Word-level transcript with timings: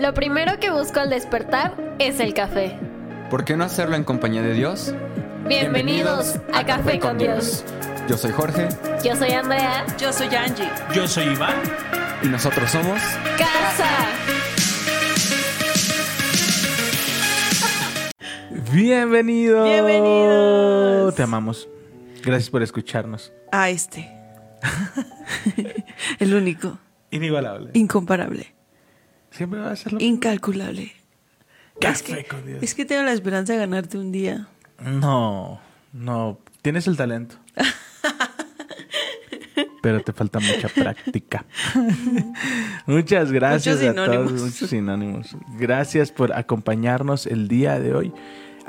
Lo 0.00 0.14
primero 0.14 0.58
que 0.58 0.70
busco 0.70 0.98
al 1.00 1.10
despertar 1.10 1.74
es 1.98 2.20
el 2.20 2.32
café. 2.32 2.78
¿Por 3.28 3.44
qué 3.44 3.56
no 3.56 3.64
hacerlo 3.64 3.96
en 3.96 4.04
compañía 4.04 4.40
de 4.42 4.54
Dios? 4.54 4.94
Bienvenidos, 5.46 6.36
a, 6.54 6.64
Café, 6.64 6.98
con 6.98 7.18
Dios. 7.18 7.64
Yo 8.08 8.16
soy 8.16 8.30
Jorge 8.32 8.68
Yo 9.04 9.14
soy 9.14 9.32
Andrea. 9.32 9.84
Yo 9.98 10.12
soy 10.12 10.34
Angie. 10.34 10.68
Yo 10.94 11.06
soy 11.06 11.24
Iván. 11.24 11.54
y 12.22 12.28
nosotros 12.28 12.70
somos... 12.70 12.98
Casa. 13.36 13.88
Bienvenido. 18.72 19.64
Bienvenidos. 19.64 21.14
Te 21.14 21.22
amamos. 21.22 21.68
Gracias 22.22 22.48
por 22.48 22.62
escucharnos. 22.62 23.32
A 23.52 23.68
este. 23.70 24.10
El 26.18 26.34
único, 26.34 26.78
Inigualable. 27.10 27.70
incomparable, 27.74 28.54
Siempre 29.30 29.60
va 29.60 29.70
a 29.70 29.76
ser 29.76 29.92
lo 29.92 30.00
incalculable. 30.00 30.92
es, 31.80 32.02
Café 32.02 32.16
que, 32.16 32.24
con 32.24 32.46
Dios. 32.46 32.62
es 32.62 32.74
que 32.74 32.84
tengo 32.84 33.02
la 33.02 33.12
esperanza 33.12 33.52
de 33.52 33.58
ganarte 33.60 33.98
un 33.98 34.12
día. 34.12 34.48
No, 34.80 35.60
no. 35.92 36.38
Tienes 36.62 36.86
el 36.86 36.96
talento. 36.96 37.36
Pero 39.82 40.02
te 40.02 40.12
falta 40.12 40.40
mucha 40.40 40.68
práctica. 40.68 41.46
Muchas 42.86 43.32
gracias 43.32 43.78
Muchos 43.78 43.98
a 43.98 44.04
todos. 44.06 44.32
Muchos 44.32 44.70
sinónimos. 44.70 45.36
Gracias 45.58 46.12
por 46.12 46.34
acompañarnos 46.34 47.26
el 47.26 47.48
día 47.48 47.78
de 47.80 47.94
hoy 47.94 48.12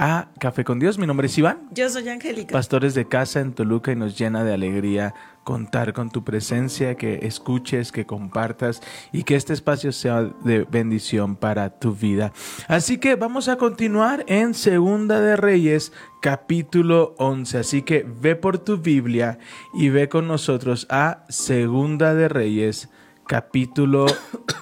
a 0.02 0.30
Café 0.40 0.64
con 0.64 0.80
Dios. 0.80 0.98
Mi 0.98 1.06
nombre 1.06 1.28
es 1.28 1.38
Iván. 1.38 1.60
Yo 1.72 1.88
soy 1.88 2.10
Angélica. 2.10 2.52
Pastores 2.52 2.96
de 2.96 3.08
casa 3.08 3.40
en 3.40 3.54
Toluca 3.54 3.92
y 3.92 3.96
nos 3.96 4.18
llena 4.18 4.44
de 4.44 4.52
alegría 4.52 5.14
contar 5.44 5.94
con 5.94 6.10
tu 6.10 6.24
presencia, 6.24 6.96
que 6.96 7.20
escuches, 7.22 7.92
que 7.92 8.08
compartas 8.08 8.82
y 9.12 9.24
que 9.24 9.36
este 9.36 9.54
espacio 9.54 9.92
sea 9.92 10.24
de 10.44 10.64
bendición 10.64 11.36
para 11.36 11.70
tu 11.78 11.94
vida. 11.94 12.34
Así 12.68 12.98
que 12.98 13.16
vamos 13.16 13.48
a 13.48 13.58
continuar 13.58 14.26
en 14.28 14.56
Segunda 14.56 15.22
de 15.22 15.36
Reyes, 15.36 15.94
capítulo 16.20 17.14
11. 17.20 17.60
Así 17.60 17.84
que 17.84 18.04
ve 18.04 18.36
por 18.36 18.58
tu 18.58 18.78
Biblia 18.78 19.38
y 19.76 19.90
ve 19.90 20.10
con 20.10 20.28
nosotros 20.28 20.88
a 20.90 21.26
Segunda 21.30 22.16
de 22.16 22.28
Reyes, 22.28 22.90
capítulo 23.28 24.08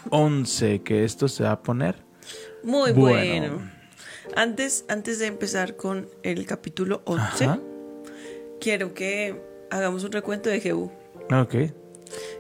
11, 0.10 0.82
que 0.82 1.06
esto 1.06 1.30
se 1.30 1.44
va 1.44 1.54
a 1.54 1.64
poner. 1.64 2.04
Muy 2.62 2.92
Bueno. 2.92 3.56
bueno. 3.56 3.79
Antes, 4.40 4.86
antes 4.88 5.20
de 5.20 5.26
empezar 5.26 5.76
con 5.76 6.08
el 6.24 6.46
capítulo 6.46 7.02
11, 7.04 7.44
Ajá. 7.44 7.60
quiero 8.62 8.94
que 8.94 9.36
hagamos 9.70 10.06
un 10.06 10.14
recuento 10.14 10.50
de 10.50 10.62
Jehú. 10.62 10.90
Ok. 11.30 11.56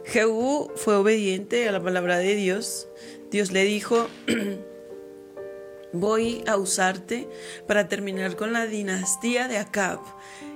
Jehú 0.05 0.71
fue 0.77 0.95
obediente 0.95 1.67
a 1.67 1.73
la 1.73 1.83
palabra 1.83 2.17
de 2.17 2.35
Dios. 2.35 2.87
Dios 3.31 3.51
le 3.51 3.65
dijo, 3.65 4.07
voy 5.91 6.41
a 6.47 6.55
usarte 6.55 7.27
para 7.67 7.89
terminar 7.89 8.37
con 8.37 8.53
la 8.53 8.65
dinastía 8.65 9.49
de 9.49 9.57
Acab 9.57 9.99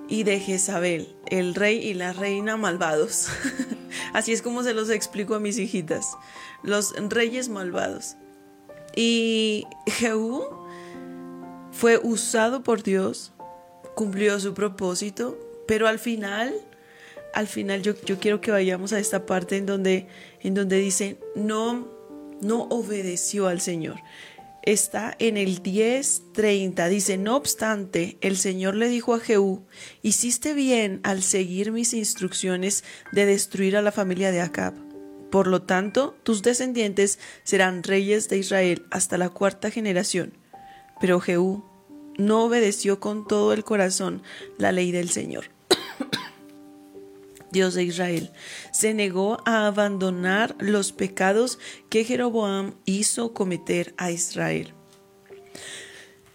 y 0.07 0.23
de 0.23 0.39
Jezabel, 0.39 1.13
el 1.29 1.55
rey 1.55 1.77
y 1.77 1.93
la 1.93 2.13
reina 2.13 2.55
malvados. 2.55 3.27
Así 4.13 4.31
es 4.31 4.41
como 4.41 4.63
se 4.63 4.73
los 4.73 4.89
explico 4.89 5.35
a 5.35 5.41
mis 5.41 5.57
hijitas, 5.57 6.15
los 6.63 6.93
reyes 7.09 7.49
malvados. 7.49 8.15
Y 8.95 9.65
Jehú 9.87 10.62
fue 11.73 11.99
usado 12.01 12.63
por 12.63 12.83
Dios, 12.83 13.33
cumplió 13.95 14.39
su 14.39 14.53
propósito, 14.53 15.37
pero 15.67 15.87
al 15.87 15.99
final 15.99 16.53
al 17.33 17.47
final 17.47 17.81
yo, 17.81 17.93
yo 18.05 18.19
quiero 18.19 18.39
que 18.39 18.51
vayamos 18.51 18.93
a 18.93 18.99
esta 18.99 19.25
parte 19.25 19.57
en 19.57 19.65
donde, 19.65 20.07
en 20.41 20.53
donde 20.53 20.77
dice, 20.77 21.17
no, 21.35 21.87
no 22.41 22.63
obedeció 22.69 23.47
al 23.47 23.59
Señor. 23.59 23.99
Está 24.61 25.15
en 25.19 25.35
el 25.35 25.61
10:30, 25.61 26.87
dice, 26.87 27.17
no 27.17 27.35
obstante, 27.35 28.17
el 28.21 28.37
Señor 28.37 28.75
le 28.75 28.87
dijo 28.87 29.13
a 29.13 29.19
Jehú, 29.19 29.65
hiciste 30.03 30.53
bien 30.53 31.01
al 31.03 31.21
seguir 31.21 31.71
mis 31.71 31.93
instrucciones 31.93 32.83
de 33.11 33.25
destruir 33.25 33.75
a 33.75 33.81
la 33.81 33.91
familia 33.91 34.31
de 34.31 34.39
Acab. 34.39 34.75
Por 35.31 35.47
lo 35.47 35.63
tanto, 35.63 36.15
tus 36.23 36.43
descendientes 36.43 37.17
serán 37.43 37.81
reyes 37.81 38.29
de 38.29 38.37
Israel 38.37 38.85
hasta 38.91 39.17
la 39.17 39.29
cuarta 39.29 39.71
generación. 39.71 40.42
Pero 40.99 41.19
Jehú 41.19 41.63
no 42.17 42.43
obedeció 42.43 42.99
con 42.99 43.27
todo 43.27 43.53
el 43.53 43.63
corazón 43.63 44.21
la 44.57 44.71
ley 44.71 44.91
del 44.91 45.09
Señor. 45.09 45.45
Dios 47.51 47.73
de 47.73 47.83
Israel, 47.83 48.31
se 48.71 48.93
negó 48.93 49.37
a 49.45 49.67
abandonar 49.67 50.55
los 50.59 50.91
pecados 50.91 51.59
que 51.89 52.03
Jeroboam 52.03 52.73
hizo 52.85 53.33
cometer 53.33 53.93
a 53.97 54.11
Israel. 54.11 54.73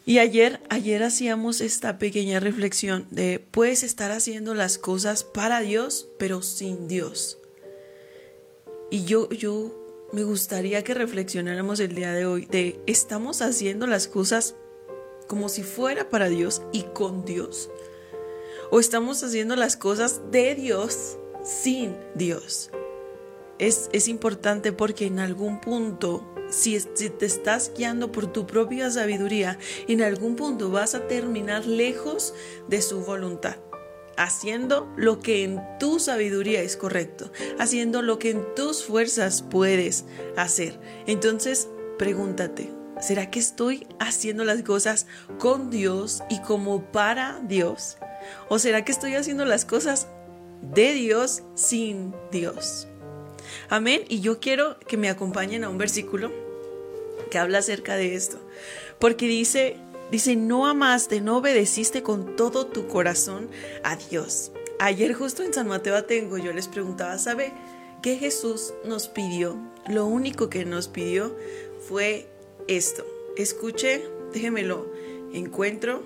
Y 0.09 0.21
ayer, 0.21 0.63
ayer 0.71 1.03
hacíamos 1.03 1.61
esta 1.61 1.99
pequeña 1.99 2.41
reflexión 2.41 3.07
de 3.11 3.41
puedes 3.41 3.83
estar 3.83 4.11
haciendo 4.11 4.55
las 4.55 4.79
cosas 4.79 5.23
para 5.23 5.61
Dios, 5.61 6.09
pero 6.19 6.41
sin 6.41 6.89
Dios. 6.89 7.37
Y 8.91 9.05
yo, 9.05 9.29
yo 9.29 9.78
me 10.13 10.25
gustaría 10.25 10.83
que 10.85 10.95
reflexionáramos 10.95 11.81
el 11.81 11.95
día 11.95 12.13
de 12.13 12.27
hoy 12.27 12.47
de 12.47 12.81
estamos 12.87 13.43
haciendo 13.43 13.87
las 13.87 14.09
cosas 14.09 14.55
como 15.27 15.49
si 15.49 15.63
fuera 15.63 16.09
para 16.09 16.29
Dios 16.29 16.63
y 16.73 16.85
con 16.85 17.25
Dios 17.25 17.71
o 18.71 18.81
estamos 18.81 19.23
haciendo 19.23 19.57
las 19.57 19.77
cosas 19.77 20.23
de 20.31 20.55
Dios 20.55 21.19
sin 21.45 21.97
Dios. 22.15 22.71
Es, 23.59 23.89
es 23.93 24.09
importante 24.09 24.73
porque 24.73 25.07
en 25.07 25.19
algún 25.19 25.61
punto, 25.61 26.23
si, 26.51 26.79
si 26.81 27.11
te 27.11 27.27
estás 27.27 27.73
guiando 27.77 28.13
por 28.13 28.33
tu 28.33 28.47
propia 28.47 28.91
sabiduría, 28.91 29.59
en 29.89 30.03
algún 30.03 30.37
punto 30.37 30.71
vas 30.71 30.95
a 30.95 31.07
terminar 31.07 31.67
lejos 31.67 32.35
de 32.69 32.83
su 32.83 33.01
voluntad. 33.01 33.57
Haciendo 34.19 34.93
lo 34.97 35.21
que 35.21 35.45
en 35.45 35.63
tu 35.79 36.01
sabiduría 36.01 36.61
es 36.61 36.77
correcto, 36.77 37.31
haciendo 37.59 38.03
lo 38.03 38.19
que 38.19 38.31
en 38.31 38.45
tus 38.57 38.85
fuerzas 38.85 39.43
puedes 39.43 40.05
hacer. 40.37 40.79
Entonces, 41.07 41.69
pregúntate, 41.99 42.69
¿será 43.01 43.31
que 43.31 43.39
estoy 43.39 43.87
haciendo 44.01 44.45
las 44.45 44.63
cosas 44.63 45.07
con 45.39 45.71
Dios 45.71 46.25
y 46.29 46.41
como 46.41 46.83
para 46.91 47.41
Dios? 47.45 47.97
¿O 48.49 48.59
será 48.59 48.85
que 48.85 48.91
estoy 48.91 49.15
haciendo 49.15 49.45
las 49.45 49.65
cosas 49.65 50.09
de 50.63 50.95
Dios 50.95 51.45
sin 51.55 52.13
Dios? 52.33 52.89
Amén. 53.69 54.03
Y 54.09 54.21
yo 54.21 54.41
quiero 54.41 54.79
que 54.81 54.97
me 54.97 55.09
acompañen 55.09 55.63
a 55.63 55.69
un 55.69 55.79
versículo 55.79 56.33
que 57.31 57.39
habla 57.39 57.59
acerca 57.59 57.97
de 57.97 58.15
esto. 58.15 58.39
Porque 58.99 59.27
dice, 59.27 59.77
dice, 60.11 60.37
no 60.37 60.67
amaste, 60.67 61.21
no 61.21 61.39
obedeciste 61.39 62.03
con 62.03 62.37
todo 62.37 62.67
tu 62.67 62.89
corazón 62.89 63.49
a 63.83 63.97
Dios. 63.97 64.53
Ayer 64.81 65.13
justo 65.13 65.43
en 65.43 65.53
San 65.53 65.69
Mateo 65.69 65.97
Atengo 65.97 66.39
yo 66.39 66.53
les 66.53 66.69
preguntaba, 66.69 67.19
¿sabe 67.19 67.53
qué 68.03 68.17
Jesús 68.17 68.75
nos 68.85 69.09
pidió? 69.09 69.57
Lo 69.89 70.07
único 70.07 70.49
que 70.49 70.65
nos 70.65 70.89
pidió 70.89 71.35
fue 71.89 72.29
esto. 72.69 73.05
Escuche, 73.37 74.05
déjemelo, 74.33 74.87
encuentro. 75.33 76.03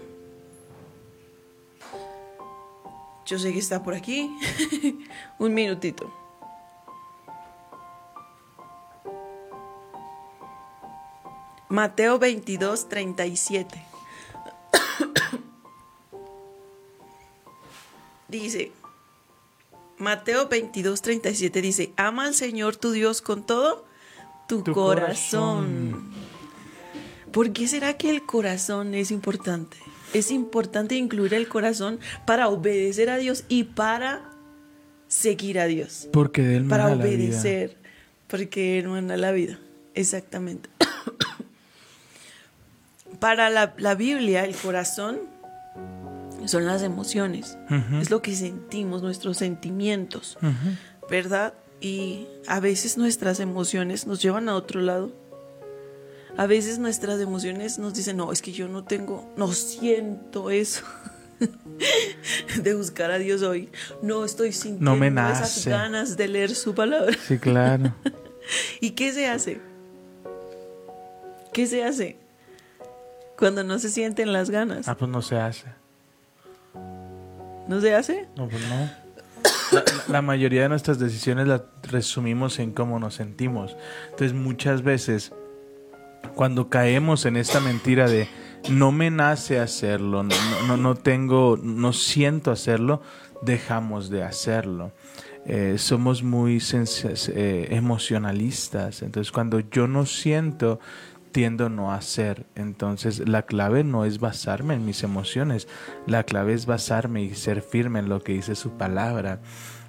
Yo 3.26 3.38
sé 3.38 3.52
que 3.52 3.58
está 3.58 3.82
por 3.82 3.94
aquí. 3.94 4.30
Un 5.38 5.54
minutito. 5.54 6.12
Mateo 11.68 12.18
22, 12.18 12.88
37. 12.90 13.91
Dice, 18.40 18.72
Mateo 19.98 20.48
22, 20.48 21.00
37 21.02 21.62
dice, 21.62 21.92
ama 21.96 22.26
al 22.26 22.34
Señor 22.34 22.76
tu 22.76 22.92
Dios 22.92 23.22
con 23.22 23.44
todo 23.46 23.84
tu, 24.48 24.62
Tu 24.62 24.72
corazón. 24.72 25.92
corazón. 25.92 26.12
¿Por 27.32 27.52
qué 27.52 27.66
será 27.68 27.96
que 27.96 28.10
el 28.10 28.24
corazón 28.26 28.94
es 28.94 29.10
importante? 29.10 29.76
Es 30.12 30.30
importante 30.30 30.96
incluir 30.96 31.32
el 31.34 31.48
corazón 31.48 31.98
para 32.26 32.48
obedecer 32.48 33.08
a 33.08 33.16
Dios 33.16 33.44
y 33.48 33.64
para 33.64 34.22
seguir 35.08 35.58
a 35.58 35.64
Dios. 35.66 36.08
Porque 36.12 36.42
de 36.42 36.56
él 36.58 36.64
Para 36.66 36.84
mana 36.84 36.96
la 36.96 37.04
vida. 37.04 37.14
obedecer. 37.16 37.76
Porque 38.28 38.78
Él 38.78 38.88
manda 38.88 39.16
la 39.16 39.32
vida. 39.32 39.58
Exactamente. 39.94 40.68
para 43.20 43.50
la, 43.50 43.74
la 43.78 43.94
Biblia, 43.94 44.44
el 44.44 44.54
corazón 44.56 45.20
son 46.46 46.66
las 46.66 46.82
emociones. 46.82 47.56
Es 48.00 48.10
lo 48.10 48.22
que 48.22 48.34
sentimos, 48.34 49.02
nuestros 49.02 49.38
sentimientos. 49.38 50.38
¿verdad? 51.08 51.54
Y 51.80 52.26
a 52.46 52.60
veces 52.60 52.96
nuestras 52.96 53.40
emociones 53.40 54.06
nos 54.06 54.22
llevan 54.22 54.48
a 54.48 54.54
otro 54.54 54.80
lado. 54.80 55.12
A 56.36 56.46
veces 56.46 56.78
nuestras 56.78 57.20
emociones 57.20 57.78
nos 57.78 57.94
dicen, 57.94 58.16
no, 58.16 58.32
es 58.32 58.40
que 58.40 58.52
yo 58.52 58.68
no 58.68 58.84
tengo, 58.84 59.30
no 59.36 59.52
siento 59.52 60.50
eso. 60.50 60.84
de 62.62 62.74
buscar 62.74 63.10
a 63.10 63.18
Dios 63.18 63.42
hoy. 63.42 63.68
No 64.00 64.24
estoy 64.24 64.52
sintiendo 64.52 64.92
No 64.92 64.96
me 64.96 65.08
esas 65.08 65.66
ganas 65.66 66.16
de 66.16 66.28
leer 66.28 66.54
su 66.54 66.74
palabra. 66.74 67.14
Sí, 67.26 67.38
claro. 67.38 67.94
¿Y 68.80 68.90
qué 68.90 69.12
se 69.12 69.26
hace? 69.26 69.60
¿Qué 71.52 71.66
se 71.66 71.84
hace? 71.84 72.16
Cuando 73.36 73.64
no 73.64 73.78
se 73.78 73.90
sienten 73.90 74.32
las 74.32 74.50
ganas. 74.50 74.88
Ah, 74.88 74.96
pues 74.96 75.10
no 75.10 75.20
se 75.20 75.36
hace. 75.36 75.66
¿No 77.72 77.80
se 77.80 77.94
hace? 77.94 78.28
No, 78.36 78.48
pues 78.48 78.62
no. 78.68 78.90
La, 79.72 79.84
la- 80.08 80.22
mayoría 80.22 80.62
de 80.62 80.68
nuestras 80.68 80.98
decisiones 80.98 81.48
las 81.48 81.62
resumimos 81.90 82.58
en 82.58 82.72
cómo 82.72 82.98
nos 82.98 83.14
sentimos. 83.14 83.74
Entonces 84.10 84.34
muchas 84.34 84.82
veces 84.82 85.32
cuando 86.34 86.68
caemos 86.68 87.24
en 87.24 87.38
esta 87.38 87.60
mentira 87.60 88.06
de 88.08 88.28
no 88.68 88.92
me 88.92 89.10
nace 89.10 89.58
hacerlo, 89.58 90.22
no, 90.22 90.34
no, 90.68 90.76
no 90.76 90.94
tengo, 90.96 91.58
no 91.62 91.94
siento 91.94 92.50
hacerlo, 92.50 93.00
dejamos 93.40 94.10
de 94.10 94.22
hacerlo. 94.22 94.92
Eh, 95.46 95.76
somos 95.78 96.22
muy 96.22 96.62
eh, 97.34 97.68
emocionalistas, 97.70 99.00
entonces 99.02 99.32
cuando 99.32 99.60
yo 99.60 99.88
no 99.88 100.04
siento, 100.04 100.78
tiendo 101.32 101.66
a 101.66 101.68
no 101.68 101.92
hacer. 101.92 102.46
Entonces 102.54 103.28
la 103.28 103.42
clave 103.42 103.84
no 103.84 104.04
es 104.04 104.20
basarme 104.20 104.74
en 104.74 104.84
mis 104.84 105.02
emociones, 105.02 105.68
la 106.06 106.24
clave 106.24 106.52
es 106.54 106.66
basarme 106.66 107.22
y 107.22 107.34
ser 107.34 107.62
firme 107.62 107.98
en 107.98 108.08
lo 108.08 108.20
que 108.20 108.34
dice 108.34 108.54
su 108.54 108.76
palabra, 108.76 109.40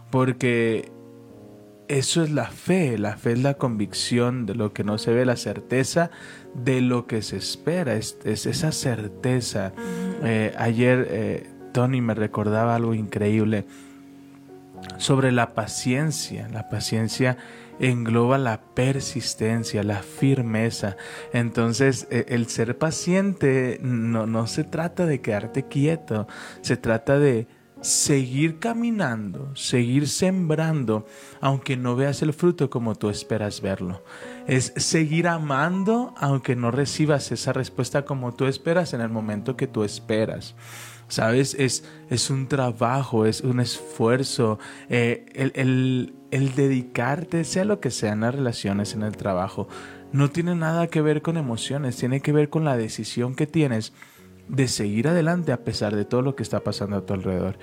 porque 0.09 0.91
eso 1.87 2.23
es 2.23 2.31
la 2.31 2.45
fe, 2.45 2.97
la 2.97 3.17
fe 3.17 3.33
es 3.33 3.43
la 3.43 3.55
convicción 3.55 4.45
de 4.45 4.55
lo 4.55 4.73
que 4.73 4.83
no 4.83 4.97
se 4.97 5.13
ve, 5.13 5.25
la 5.25 5.35
certeza 5.35 6.09
de 6.55 6.81
lo 6.81 7.07
que 7.07 7.21
se 7.21 7.37
espera, 7.37 7.93
es, 7.95 8.17
es 8.23 8.45
esa 8.45 8.71
certeza. 8.71 9.73
Eh, 10.23 10.53
ayer 10.57 11.07
eh, 11.09 11.49
Tony 11.73 12.01
me 12.01 12.13
recordaba 12.13 12.75
algo 12.75 12.93
increíble 12.93 13.65
sobre 14.97 15.31
la 15.31 15.53
paciencia. 15.53 16.47
La 16.49 16.69
paciencia 16.69 17.37
engloba 17.79 18.37
la 18.37 18.61
persistencia, 18.61 19.83
la 19.83 20.01
firmeza. 20.03 20.97
Entonces, 21.31 22.07
eh, 22.11 22.25
el 22.29 22.47
ser 22.47 22.77
paciente 22.77 23.79
no, 23.81 24.25
no 24.27 24.47
se 24.47 24.63
trata 24.63 25.05
de 25.05 25.21
quedarte 25.21 25.67
quieto, 25.67 26.27
se 26.61 26.77
trata 26.77 27.19
de 27.19 27.47
seguir 27.83 28.59
caminando, 28.59 29.53
seguir 29.55 30.07
sembrando, 30.07 31.05
aunque 31.41 31.75
no 31.75 31.95
veas 31.97 32.21
el 32.21 32.31
fruto 32.33 32.69
como 32.69 32.95
tú 32.95 33.09
esperas 33.09 33.61
verlo. 33.61 34.03
Es 34.47 34.73
seguir 34.77 35.27
amando, 35.27 36.13
aunque 36.17 36.55
no 36.55 36.71
recibas 36.71 37.31
esa 37.31 37.51
respuesta 37.51 38.05
como 38.05 38.33
tú 38.33 38.45
esperas 38.45 38.93
en 38.93 39.01
el 39.01 39.09
momento 39.09 39.57
que 39.57 39.67
tú 39.67 39.83
esperas. 39.83 40.55
¿Sabes? 41.13 41.55
Es, 41.59 41.83
es 42.09 42.31
un 42.31 42.47
trabajo, 42.47 43.27
es 43.27 43.41
un 43.41 43.59
esfuerzo. 43.59 44.57
eh, 44.89 45.25
el, 45.35 45.51
el- 45.55 46.13
el 46.31 46.55
dedicarte, 46.55 47.43
sea 47.43 47.63
lo 47.65 47.79
que 47.79 47.91
sea 47.91 48.13
en 48.13 48.21
las 48.21 48.33
relaciones, 48.33 48.95
en 48.95 49.03
el 49.03 49.15
trabajo, 49.15 49.67
no 50.11 50.31
tiene 50.31 50.55
nada 50.55 50.87
que 50.87 51.03
ver 51.03 51.21
con 51.21 51.37
emociones, 51.37 51.97
tiene 51.97 52.21
que 52.21 52.31
ver 52.31 52.49
con 52.49 52.65
la 52.65 52.75
decisión 52.75 53.35
que 53.35 53.45
tienes 53.45 53.93
de 54.47 54.67
seguir 54.67 55.07
adelante 55.07 55.51
a 55.51 55.63
pesar 55.63 55.95
de 55.95 56.05
todo 56.05 56.23
lo 56.23 56.35
que 56.35 56.41
está 56.41 56.61
pasando 56.61 56.97
a 56.97 57.05
tu 57.05 57.13
alrededor. 57.13 57.59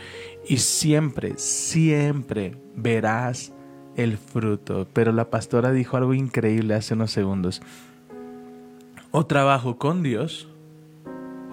Y 0.49 0.59
siempre, 0.59 1.35
siempre 1.37 2.57
verás 2.77 3.53
el 3.97 4.17
fruto. 4.17 4.87
Pero 4.93 5.11
la 5.11 5.29
pastora 5.29 5.73
dijo 5.73 5.97
algo 5.97 6.15
increíble 6.15 6.75
hace 6.75 6.95
unos 6.95 7.11
segundos. 7.11 7.61
O 9.11 9.27
trabajo 9.27 9.77
con 9.77 10.05
Dios, 10.05 10.47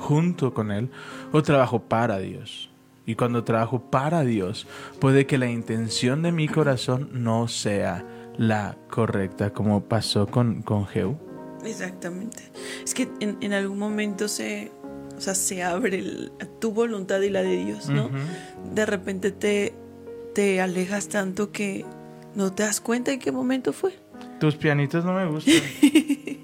junto 0.08 0.54
con 0.54 0.72
Él, 0.72 0.90
o 1.34 1.44
trabajo 1.44 1.80
para 1.82 2.20
Dios. 2.20 2.70
Y 3.06 3.16
cuando 3.16 3.44
trabajo 3.44 3.82
para 3.92 4.22
Dios, 4.24 4.68
puede 5.00 5.26
que 5.26 5.38
la 5.38 5.50
intención 5.50 6.22
de 6.22 6.32
mi 6.32 6.48
corazón 6.48 7.10
no 7.14 7.48
sea 7.48 8.06
la 8.38 8.78
correcta, 8.90 9.52
como 9.52 9.82
pasó 9.84 10.28
con, 10.28 10.62
con 10.62 10.86
Jehú. 10.88 11.18
Exactamente. 11.66 12.44
Es 12.84 12.94
que 12.94 13.10
en, 13.20 13.38
en 13.42 13.52
algún 13.54 13.80
momento 13.80 14.28
se, 14.28 14.72
o 15.18 15.22
sea, 15.22 15.36
se 15.36 15.64
abre 15.64 16.00
el- 16.00 16.32
tu 16.60 16.72
voluntad 16.72 17.20
y 17.22 17.30
la 17.30 17.42
de 17.44 17.58
Dios, 17.66 17.90
¿no? 17.90 18.10
De 18.74 18.86
repente 18.86 19.32
te, 19.32 19.74
te 20.34 20.62
alejas 20.62 21.08
tanto 21.10 21.52
que 21.52 21.86
no 22.36 22.54
te 22.54 22.64
das 22.64 22.80
cuenta 22.80 23.12
en 23.12 23.20
qué 23.20 23.32
momento 23.32 23.74
fue. 23.74 23.94
Tus 24.40 24.56
pianitos 24.56 25.04
no 25.04 25.14
me 25.14 25.26
gustan. 25.26 25.56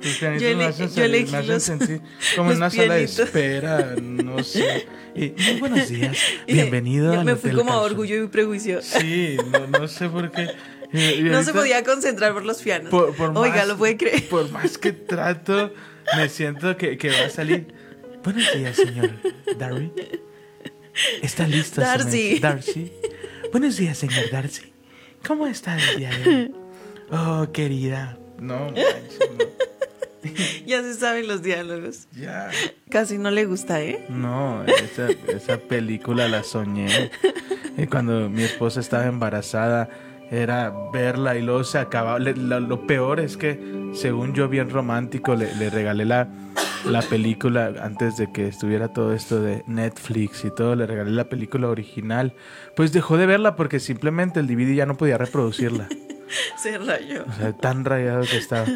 Tus 0.00 0.16
pianitos 0.18 0.42
Yo 0.50 0.56
me 0.56 0.64
hacen, 0.64 0.88
yo 0.88 0.94
salir- 0.94 1.30
me 1.30 1.36
hacen 1.38 1.48
los- 1.54 1.62
sentir 1.62 2.00
como 2.36 2.50
en 2.52 2.56
una 2.56 2.70
sala 2.70 2.94
de 2.94 3.00
pianitos. 3.00 3.18
espera, 3.26 3.94
no 4.00 4.42
sé. 4.44 4.86
Y, 5.14 5.30
muy 5.30 5.60
buenos 5.60 5.88
días, 5.88 6.16
bienvenido 6.46 7.12
Yo 7.12 7.20
al 7.20 7.26
me 7.26 7.36
fui 7.36 7.50
como 7.52 7.72
a 7.72 7.80
orgullo 7.82 8.24
y 8.24 8.28
prejuicio. 8.28 8.80
Sí, 8.82 9.36
no, 9.52 9.66
no 9.66 9.88
sé 9.88 10.08
por 10.08 10.30
qué. 10.30 10.48
Y- 10.92 10.98
y 10.98 11.22
No 11.22 11.30
se 11.42 11.50
ahorita, 11.50 11.52
podía 11.52 11.84
concentrar 11.84 12.32
por 12.32 12.44
los 12.44 12.62
pianos. 12.62 12.90
por- 12.90 13.14
por 13.14 13.36
Oiga, 13.36 13.56
más- 13.56 13.68
lo 13.68 13.76
puede 13.76 13.96
creer. 13.96 14.28
Por 14.28 14.50
más 14.50 14.78
que 14.78 14.92
trato, 15.10 15.72
me 16.16 16.28
siento 16.28 16.76
que, 16.76 16.96
que 16.96 17.10
va 17.10 17.26
a 17.26 17.30
salir. 17.30 17.74
Buenos 18.24 18.52
días, 18.54 18.76
señor 18.76 19.10
Darby. 19.58 19.92
¿Está 21.22 21.46
listo? 21.46 21.80
Darcy. 21.80 22.32
mensaje? 22.32 22.40
Darcy. 22.40 22.92
Buenos 23.52 23.76
días, 23.76 23.96
señor 23.98 24.30
Darcy. 24.30 24.72
¿Cómo 25.26 25.46
está 25.46 25.76
el 25.78 25.96
día 25.98 26.10
de 26.10 26.28
hoy? 26.36 26.54
Oh, 27.10 27.48
querida. 27.52 28.18
No, 28.38 28.66
manches, 28.66 29.18
no. 29.38 29.44
Ya 30.66 30.82
se 30.82 30.94
saben 30.94 31.26
los 31.26 31.42
diálogos. 31.42 32.06
Ya. 32.14 32.50
Casi 32.90 33.18
no 33.18 33.30
le 33.30 33.46
gusta, 33.46 33.82
¿eh? 33.82 34.04
No, 34.08 34.62
esa, 34.64 35.08
esa 35.28 35.58
película 35.58 36.28
la 36.28 36.42
soñé. 36.42 37.10
Y 37.76 37.86
cuando 37.86 38.28
mi 38.28 38.42
esposa 38.42 38.80
estaba 38.80 39.06
embarazada, 39.06 39.88
era 40.30 40.72
verla 40.92 41.36
y 41.36 41.42
luego 41.42 41.64
se 41.64 41.78
acababa. 41.78 42.18
Le- 42.18 42.34
lo, 42.36 42.60
lo 42.60 42.86
peor 42.86 43.20
es 43.20 43.36
que, 43.36 43.90
según 43.94 44.34
yo, 44.34 44.48
bien 44.48 44.70
romántico, 44.70 45.34
le, 45.34 45.54
le 45.56 45.70
regalé 45.70 46.04
la, 46.04 46.28
la 46.84 47.02
película 47.02 47.72
antes 47.82 48.16
de 48.16 48.30
que 48.30 48.46
estuviera 48.48 48.88
todo 48.92 49.14
esto 49.14 49.40
de 49.40 49.64
Netflix 49.66 50.44
y 50.44 50.54
todo. 50.54 50.76
Le 50.76 50.86
regalé 50.86 51.10
la 51.12 51.28
película 51.28 51.68
original. 51.68 52.34
Pues 52.76 52.92
dejó 52.92 53.16
de 53.16 53.26
verla 53.26 53.56
porque 53.56 53.80
simplemente 53.80 54.40
el 54.40 54.46
DVD 54.46 54.74
ya 54.74 54.86
no 54.86 54.96
podía 54.96 55.16
reproducirla. 55.18 55.88
Se 56.62 56.78
rayó. 56.78 57.24
O 57.28 57.32
sea, 57.32 57.52
tan 57.56 57.84
rayado 57.84 58.22
que 58.22 58.36
estaba. 58.36 58.66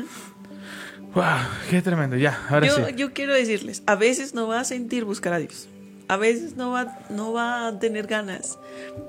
¡Wow! 1.15 1.25
¡Qué 1.71 1.81
tremendo! 1.81 2.17
Ya, 2.17 2.39
ahora 2.49 2.67
Yo, 2.67 2.75
sí. 2.75 2.83
yo 2.97 3.13
quiero 3.13 3.35
decirles, 3.35 3.83
a 3.87 3.95
veces 3.95 4.35
no 4.35 4.49
va 4.49 4.61
a 4.61 4.65
sentir 4.65 5.05
buscar 5.05 5.33
a 5.33 5.39
Dios. 5.39 5.69
A 6.09 6.17
veces 6.17 6.57
no 6.57 6.71
va, 6.71 6.99
no 7.09 7.33
va 7.33 7.69
a 7.69 7.79
tener 7.79 8.07
ganas. 8.07 8.59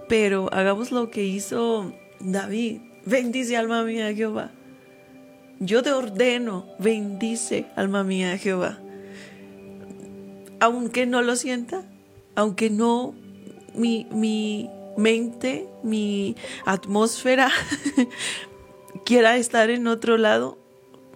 Pero 0.07 0.49
hagamos 0.53 0.91
lo 0.91 1.09
que 1.09 1.23
hizo 1.23 1.93
David. 2.19 2.81
Bendice 3.05 3.57
alma 3.57 3.83
mía 3.83 4.13
Jehová. 4.13 4.51
Yo 5.59 5.83
te 5.83 5.91
ordeno, 5.91 6.65
bendice 6.79 7.65
alma 7.75 8.03
mía 8.03 8.37
Jehová. 8.37 8.77
Aunque 10.59 11.05
no 11.05 11.21
lo 11.21 11.35
sienta, 11.35 11.83
aunque 12.35 12.69
no 12.69 13.13
mi, 13.73 14.07
mi 14.11 14.69
mente, 14.97 15.67
mi 15.83 16.35
atmósfera 16.65 17.51
quiera 19.05 19.37
estar 19.37 19.69
en 19.69 19.87
otro 19.87 20.17
lado, 20.17 20.57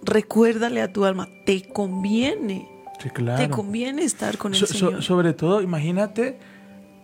recuérdale 0.02 0.82
a 0.82 0.92
tu 0.92 1.04
alma, 1.04 1.28
te 1.46 1.62
conviene. 1.62 2.68
Sí, 3.02 3.10
claro. 3.10 3.38
Te 3.42 3.48
conviene 3.50 4.02
estar 4.02 4.36
con 4.38 4.52
el 4.54 4.58
so- 4.60 4.66
Señor. 4.66 5.02
sobre 5.02 5.32
todo, 5.32 5.62
imagínate 5.62 6.38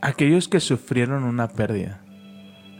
aquellos 0.02 0.48
que 0.48 0.60
sufrieron 0.60 1.24
una 1.24 1.48
pérdida, 1.48 2.00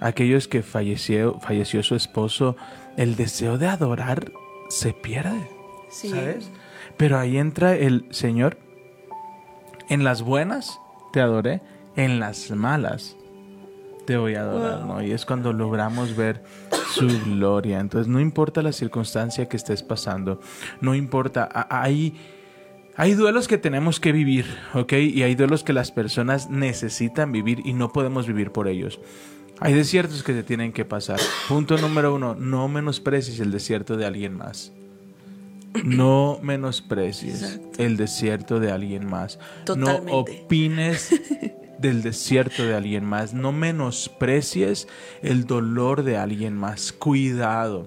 aquellos 0.01 0.49
que 0.49 0.63
falleció, 0.63 1.39
falleció 1.41 1.83
su 1.83 1.95
esposo, 1.95 2.57
el 2.97 3.17
deseo 3.17 3.57
de 3.59 3.67
adorar 3.69 4.33
se 4.69 4.93
pierde, 4.93 5.49
Sí. 5.91 6.11
¿sabes? 6.11 6.51
Pero 6.97 7.19
ahí 7.19 7.39
entra 7.39 7.75
el 7.77 8.07
Señor. 8.11 8.59
En 9.89 10.03
las 10.05 10.23
buenas 10.23 10.79
te 11.13 11.21
adoré, 11.21 11.63
en 11.95 12.21
las 12.21 12.51
malas 12.51 13.17
te 14.07 14.17
voy 14.17 14.35
a 14.37 14.41
adorar, 14.43 14.79
Wow. 14.85 14.87
¿no? 14.89 15.03
Y 15.03 15.13
es 15.13 15.27
cuando 15.27 15.53
logramos 15.53 16.17
ver 16.17 16.43
su 16.95 17.07
gloria. 17.25 17.81
Entonces, 17.81 18.09
no 18.09 18.21
importa 18.21 18.63
la 18.63 18.73
circunstancia 18.73 19.47
que 19.49 19.57
estés 19.57 19.83
pasando, 19.83 20.41
no 20.81 20.95
importa, 20.95 21.49
hay... 21.71 22.15
Hay 22.99 23.13
duelos 23.13 23.47
que 23.47 23.59
tenemos 23.59 24.01
que 24.01 24.11
vivir, 24.11 24.47
¿ok? 24.73 24.95
Y 24.95 25.23
hay 25.23 25.35
duelos 25.35 25.63
que 25.63 25.75
las 25.75 25.93
personas 25.93 26.49
necesitan 26.49 27.31
vivir 27.31 27.61
y 27.67 27.75
no 27.75 27.93
podemos 27.93 28.27
vivir 28.27 28.53
por 28.53 28.69
ellos. 28.69 28.99
Hay 29.61 29.75
desiertos 29.75 30.23
que 30.23 30.33
se 30.33 30.43
tienen 30.43 30.73
que 30.73 30.87
pasar. 30.87 31.21
Punto 31.47 31.77
número 31.77 32.15
uno, 32.15 32.35
no 32.35 32.69
menosprecies 32.69 33.39
el 33.41 33.51
desierto 33.51 33.99
de 33.99 34.07
alguien 34.07 34.35
más. 34.35 34.73
No 35.85 36.39
menosprecies 36.43 37.43
Exacto. 37.43 37.83
el 37.83 37.99
desierto 37.99 38.61
de 38.61 38.73
alguien 38.73 39.07
más. 39.07 39.39
Totalmente. 39.67 40.11
No 40.11 40.17
opines 40.19 41.11
del 41.79 42.03
desierto 42.03 42.65
de 42.65 42.75
alguien 42.75 43.05
más. 43.05 43.35
No 43.35 43.53
menosprecies 43.53 44.89
el 45.23 45.45
dolor 45.45 46.03
de 46.03 46.17
alguien 46.17 46.55
más. 46.57 46.93
Cuidado. 46.93 47.87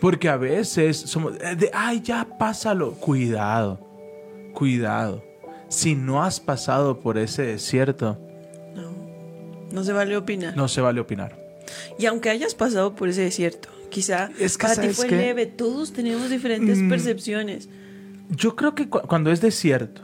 Porque 0.00 0.28
a 0.28 0.36
veces 0.36 0.96
somos 0.98 1.38
de, 1.38 1.70
ay, 1.72 2.00
ya 2.02 2.26
pásalo. 2.38 2.92
Cuidado, 2.92 3.80
cuidado. 4.52 5.24
Si 5.68 5.94
no 5.94 6.22
has 6.22 6.38
pasado 6.40 7.00
por 7.00 7.18
ese 7.18 7.42
desierto, 7.42 8.18
No, 8.74 8.92
no 9.72 9.84
se 9.84 9.92
vale 9.92 10.16
opinar. 10.16 10.56
no 10.56 10.68
se 10.68 10.80
vale 10.80 11.00
opinar. 11.00 11.36
Y 11.98 12.06
aunque 12.06 12.30
hayas 12.30 12.54
pasado 12.54 12.94
por 12.94 13.08
ese 13.08 13.22
desierto, 13.22 13.68
quizá 13.90 14.30
Es 14.38 14.56
que, 14.56 14.62
para 14.62 14.74
ti 14.74 14.80
¿sabes 14.82 14.96
fue 14.96 15.06
qué? 15.08 15.16
leve, 15.16 15.46
todos 15.46 15.92
tenemos 15.92 16.30
diferentes 16.30 16.78
Mm. 16.78 16.88
percepciones. 16.88 17.68
yo 18.28 18.54
creo 18.56 18.74
que 18.74 18.88
cu- 18.88 19.00
cuando 19.08 19.30
es 19.30 19.40
desierto, 19.40 20.02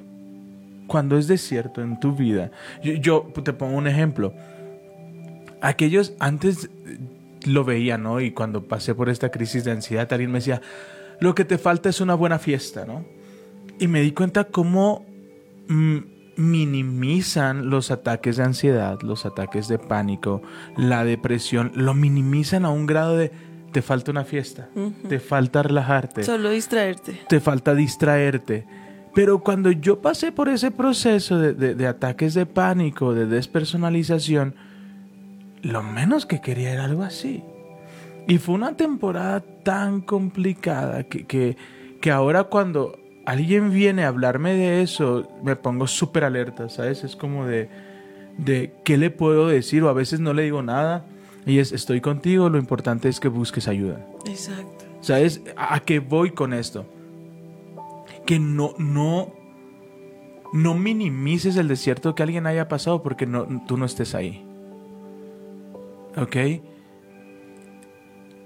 cuando 0.92 1.16
es 1.16 1.26
desierto 1.26 1.80
en 1.80 1.99
tu 1.99 2.14
vida, 2.14 2.50
yo, 2.82 2.92
yo 2.92 3.32
te 3.42 3.54
pongo 3.54 3.78
un 3.78 3.87
ejemplo. 3.87 4.34
Aquellos 5.62 6.12
antes 6.18 6.68
eh, 6.84 6.99
lo 7.46 7.64
veía, 7.64 7.96
¿no? 7.96 8.20
Y 8.20 8.32
cuando 8.32 8.68
pasé 8.68 8.94
por 8.94 9.08
esta 9.08 9.30
crisis 9.30 9.64
de 9.64 9.70
ansiedad, 9.70 10.06
alguien 10.12 10.30
me 10.30 10.40
decía, 10.40 10.61
lo 11.18 11.34
que 11.34 11.46
te 11.46 11.56
falta 11.56 11.88
es 11.88 12.02
una 12.02 12.14
buena 12.14 12.38
fiesta, 12.38 12.84
¿no? 12.84 13.06
Y 13.78 13.88
me 13.88 14.02
di 14.02 14.12
cuenta 14.12 14.44
cómo 14.44 15.06
mm, 15.68 15.99
minimizan 16.37 17.70
los 17.70 17.90
ataques 17.90 18.37
de 18.37 18.42
ansiedad, 18.42 19.00
los 19.00 19.25
ataques 19.25 19.68
de 19.68 19.78
pánico, 19.78 20.42
la 20.76 21.06
depresión, 21.06 21.72
lo 21.75 21.94
minimizan 21.94 22.66
a 22.66 22.70
un 22.70 22.84
grado 22.84 23.16
de 23.16 23.32
te 23.72 23.80
falta 23.80 24.11
una 24.11 24.25
fiesta, 24.25 24.68
te 25.08 25.18
falta 25.20 25.62
relajarte, 25.62 26.22
Solo 26.22 26.50
distraerte. 26.50 27.18
te 27.30 27.40
falta 27.40 27.75
distraerte. 27.75 28.66
Pero 29.14 29.40
cuando 29.40 29.71
yo 29.71 30.00
pasé 30.00 30.33
por 30.33 30.49
ese 30.49 30.71
proceso 30.71 31.38
de, 31.38 31.52
de- 31.54 31.75
de 31.75 31.87
ataques 31.87 32.35
de 32.35 32.47
pánico, 32.47 33.12
de 33.14 33.26
despersonalización, 33.26 34.54
lo 35.62 35.83
menos 35.83 36.26
que 36.26 36.40
quería 36.40 36.73
era 36.73 36.85
algo 36.85 37.02
así. 37.02 37.42
Y 38.26 38.38
fue 38.38 38.54
una 38.54 38.76
temporada 38.76 39.40
tan 39.64 40.00
complicada 40.00 41.04
que, 41.04 41.26
que, 41.26 41.57
que 42.00 42.11
ahora 42.11 42.45
cuando 42.45 42.99
alguien 43.26 43.71
viene 43.71 44.04
a 44.04 44.09
hablarme 44.09 44.54
de 44.54 44.83
eso, 44.83 45.28
me 45.45 45.57
pongo 45.57 45.87
súper 45.87 46.25
alerta, 46.25 46.69
¿sabes? 46.69 47.04
Es 47.04 47.14
como 47.16 47.47
de, 47.47 47.69
de 48.38 48.73
qué 48.85 48.97
le 48.97 49.11
puedo 49.11 49.49
decir 49.49 49.83
o 49.83 49.88
a 49.88 49.92
veces 49.92 50.21
no 50.21 50.33
le 50.33 50.45
digo 50.45 50.62
nada 50.62 51.04
y 51.45 51.59
es 51.59 51.73
estoy 51.73 52.00
contigo, 52.00 52.49
lo 52.49 52.59
importante 52.59 53.09
es 53.09 53.21
que 53.21 53.28
busques 53.28 53.69
ayuda. 53.69 54.04
Exacto. 54.26 54.85
¿Sabes? 55.00 55.42
¿A 55.57 55.75
a 55.75 55.81
qué 55.81 55.99
voy 55.99 56.31
con 56.31 56.52
esto? 56.54 56.87
Que 58.26 58.38
no, 58.38 58.75
no, 58.79 59.33
no 60.52 60.75
minimices 60.75 61.57
el 61.57 61.69
desierto 61.69 62.14
que 62.14 62.23
alguien 62.23 62.47
haya 62.47 62.69
pasado 62.69 63.02
porque 63.02 63.26
no, 63.26 63.47
tú 63.67 63.76
no 63.76 63.85
estés 63.85 64.14
ahí. 64.14 64.47
¿Ok? 66.17 66.37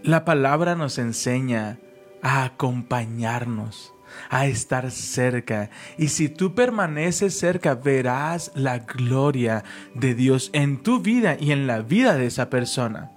La 0.03 0.25
palabra 0.25 0.77
nos 0.77 0.99
enseña 0.99 1.79
a 2.23 2.45
acompañarnos, 2.45 3.93
a 4.31 4.47
estar 4.47 4.91
cerca. 4.91 5.71
Y 5.99 6.09
si 6.09 6.29
tú 6.29 6.55
permaneces 6.55 7.39
cerca, 7.39 7.75
verás 7.75 8.53
la 8.55 8.79
gloria 8.79 9.65
de 9.95 10.15
Dios 10.15 10.51
en 10.53 10.83
tu 10.83 11.01
vida 11.01 11.37
y 11.39 11.51
en 11.53 11.67
la 11.67 11.81
vida 11.83 12.15
de 12.17 12.27
esa 12.27 12.49
persona. 12.51 13.11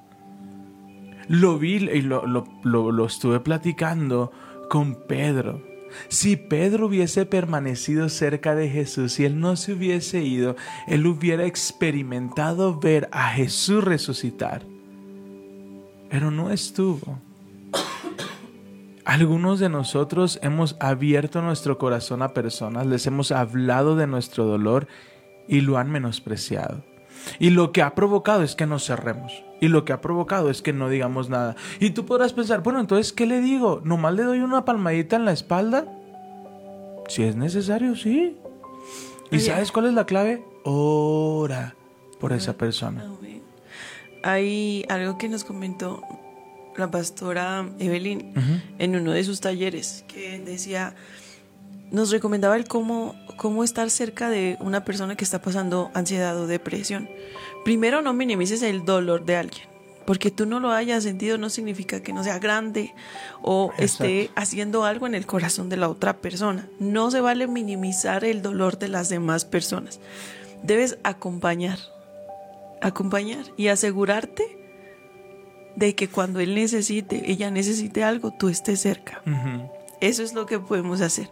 Lo 1.28 1.60
vi 1.60 1.76
y 1.76 2.02
lo, 2.02 2.26
lo- 2.26 2.48
lo- 2.64 2.92
lo 2.92 3.06
estuve 3.06 3.40
platicando 3.40 4.32
con 4.70 4.96
Pedro. 5.08 5.62
Si 6.08 6.36
Pedro 6.36 6.88
hubiese 6.88 7.26
permanecido 7.26 8.10
cerca 8.10 8.56
de 8.56 8.70
Jesús 8.70 9.20
y 9.20 9.26
él 9.26 9.40
no 9.40 9.56
se 9.56 9.74
hubiese 9.74 10.24
ido, 10.24 10.56
él 10.88 11.06
hubiera 11.08 11.46
experimentado 11.46 12.80
ver 12.80 13.10
a 13.12 13.30
Jesús 13.30 13.84
resucitar. 13.84 14.64
Pero 16.10 16.32
no 16.32 16.52
estuvo. 16.52 17.20
Algunos 19.06 19.60
de 19.60 19.70
nosotros 19.70 20.40
hemos 20.44 20.76
abierto 20.80 21.42
nuestro 21.42 21.78
corazón 21.78 22.22
a 22.22 22.34
personas, 22.34 22.86
les 22.86 23.08
hemos 23.08 23.32
hablado 23.32 23.96
de 23.96 24.06
nuestro 24.06 24.46
dolor 24.46 24.88
y 25.48 25.62
lo 25.62 25.80
han 25.80 25.90
menospreciado. 25.90 26.84
Y 27.40 27.50
lo 27.52 27.72
que 27.72 27.82
ha 27.82 27.96
provocado 27.96 28.44
es 28.44 28.56
que 28.56 28.66
nos 28.66 28.86
cerremos. 28.86 29.44
Y 29.62 29.68
lo 29.68 29.86
que 29.86 29.94
ha 29.94 30.02
provocado 30.02 30.50
es 30.50 30.62
que 30.62 30.74
no 30.74 30.90
digamos 30.90 31.30
nada. 31.30 31.56
Y 31.80 31.92
tú 31.92 32.06
podrás 32.06 32.34
pensar, 32.34 32.64
bueno, 32.64 32.80
entonces, 32.80 33.12
¿qué 33.14 33.26
le 33.26 33.42
digo? 33.42 33.82
¿Nomás 33.84 34.14
le 34.14 34.24
doy 34.24 34.40
una 34.40 34.66
palmadita 34.66 35.16
en 35.16 35.26
la 35.26 35.34
espalda? 35.34 35.86
Si 37.08 37.24
es 37.24 37.36
necesario, 37.36 37.96
sí. 37.96 38.38
¿Y 39.32 39.36
Oye. 39.36 39.46
sabes 39.46 39.72
cuál 39.72 39.88
es 39.88 39.94
la 39.94 40.06
clave? 40.06 40.44
Ora 40.64 41.76
por 42.20 42.34
esa 42.34 42.54
persona. 42.54 43.04
Amén. 43.04 43.42
Hay 44.24 44.86
algo 44.90 45.18
que 45.18 45.30
nos 45.30 45.44
comentó 45.44 46.02
la 46.78 46.92
pastora 46.92 47.70
Evelyn 47.80 48.34
en 48.78 48.96
uno 48.96 49.12
de 49.12 49.24
sus 49.24 49.42
talleres 49.42 50.06
que 50.08 50.40
decía, 50.40 50.96
nos 51.92 52.12
recomendaba 52.12 52.56
el 52.56 52.68
cómo, 52.68 53.16
cómo 53.36 53.64
estar 53.64 53.90
cerca 53.90 54.30
de 54.30 54.58
una 54.60 54.86
persona 54.86 55.16
que 55.16 55.24
está 55.24 55.42
pasando 55.42 55.92
ansiedad 55.94 56.38
o 56.38 56.48
depresión. 56.48 57.10
Primero, 57.64 58.02
no 58.02 58.14
minimices 58.14 58.62
el 58.62 58.86
dolor 58.86 59.26
de 59.26 59.38
alguien. 59.38 59.70
Porque 60.06 60.32
tú 60.32 60.48
no 60.48 60.60
lo 60.60 60.72
hayas 60.72 61.04
sentido 61.04 61.38
no 61.38 61.52
significa 61.52 62.02
que 62.02 62.14
no 62.14 62.24
sea 62.24 62.40
grande 62.40 62.96
o 63.44 63.72
esté 63.78 64.32
haciendo 64.36 64.84
algo 64.84 65.06
en 65.06 65.14
el 65.14 65.28
corazón 65.28 65.70
de 65.70 65.78
la 65.78 65.88
otra 65.88 66.18
persona. 66.18 66.68
No 66.80 67.12
se 67.12 67.22
vale 67.22 67.46
minimizar 67.46 68.24
el 68.24 68.42
dolor 68.42 68.80
de 68.80 68.88
las 68.88 69.10
demás 69.10 69.46
personas. 69.46 70.00
Debes 70.64 70.98
acompañar, 71.04 71.78
acompañar 72.82 73.46
y 73.56 73.68
asegurarte 73.68 74.58
de 75.76 75.94
que 75.94 76.08
cuando 76.08 76.40
él 76.40 76.56
necesite, 76.56 77.32
ella 77.32 77.52
necesite 77.52 78.04
algo, 78.04 78.32
tú 78.32 78.50
estés 78.50 78.82
cerca. 78.82 79.22
Ujú. 79.28 79.79
Eso 80.02 80.24
es 80.24 80.34
lo 80.34 80.46
que 80.46 80.60
podemos 80.60 81.02
hacer. 81.02 81.30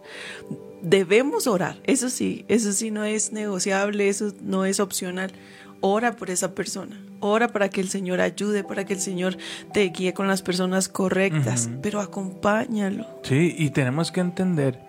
Debemos 0.82 1.48
orar, 1.48 1.78
eso 1.86 2.10
sí, 2.10 2.46
eso 2.48 2.72
sí 2.72 2.92
no 2.92 3.04
es 3.04 3.32
negociable, 3.34 4.10
eso 4.10 4.32
no 4.42 4.66
es 4.66 4.80
opcional. 4.80 5.32
Ora 5.80 6.16
por 6.16 6.30
esa 6.30 6.54
persona, 6.56 7.00
ora 7.20 7.48
para 7.50 7.70
que 7.70 7.82
el 7.82 7.90
Señor 7.90 8.20
ayude, 8.22 8.64
para 8.64 8.86
que 8.86 8.94
el 8.94 9.00
Señor 9.00 9.38
te 9.74 9.84
guíe 9.90 10.14
con 10.14 10.28
las 10.28 10.42
personas 10.42 10.88
correctas, 10.90 11.70
pero 11.82 12.00
acompáñalo. 12.00 13.06
Sí, 13.24 13.56
y 13.58 13.70
tenemos 13.72 14.12
que 14.12 14.22
entender 14.22 14.80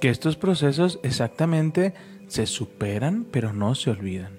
que 0.00 0.08
estos 0.10 0.36
procesos 0.36 0.98
exactamente 1.02 1.94
se 2.28 2.46
superan, 2.46 3.24
pero 3.30 3.52
no 3.52 3.74
se 3.74 3.90
olvidan. 3.90 4.32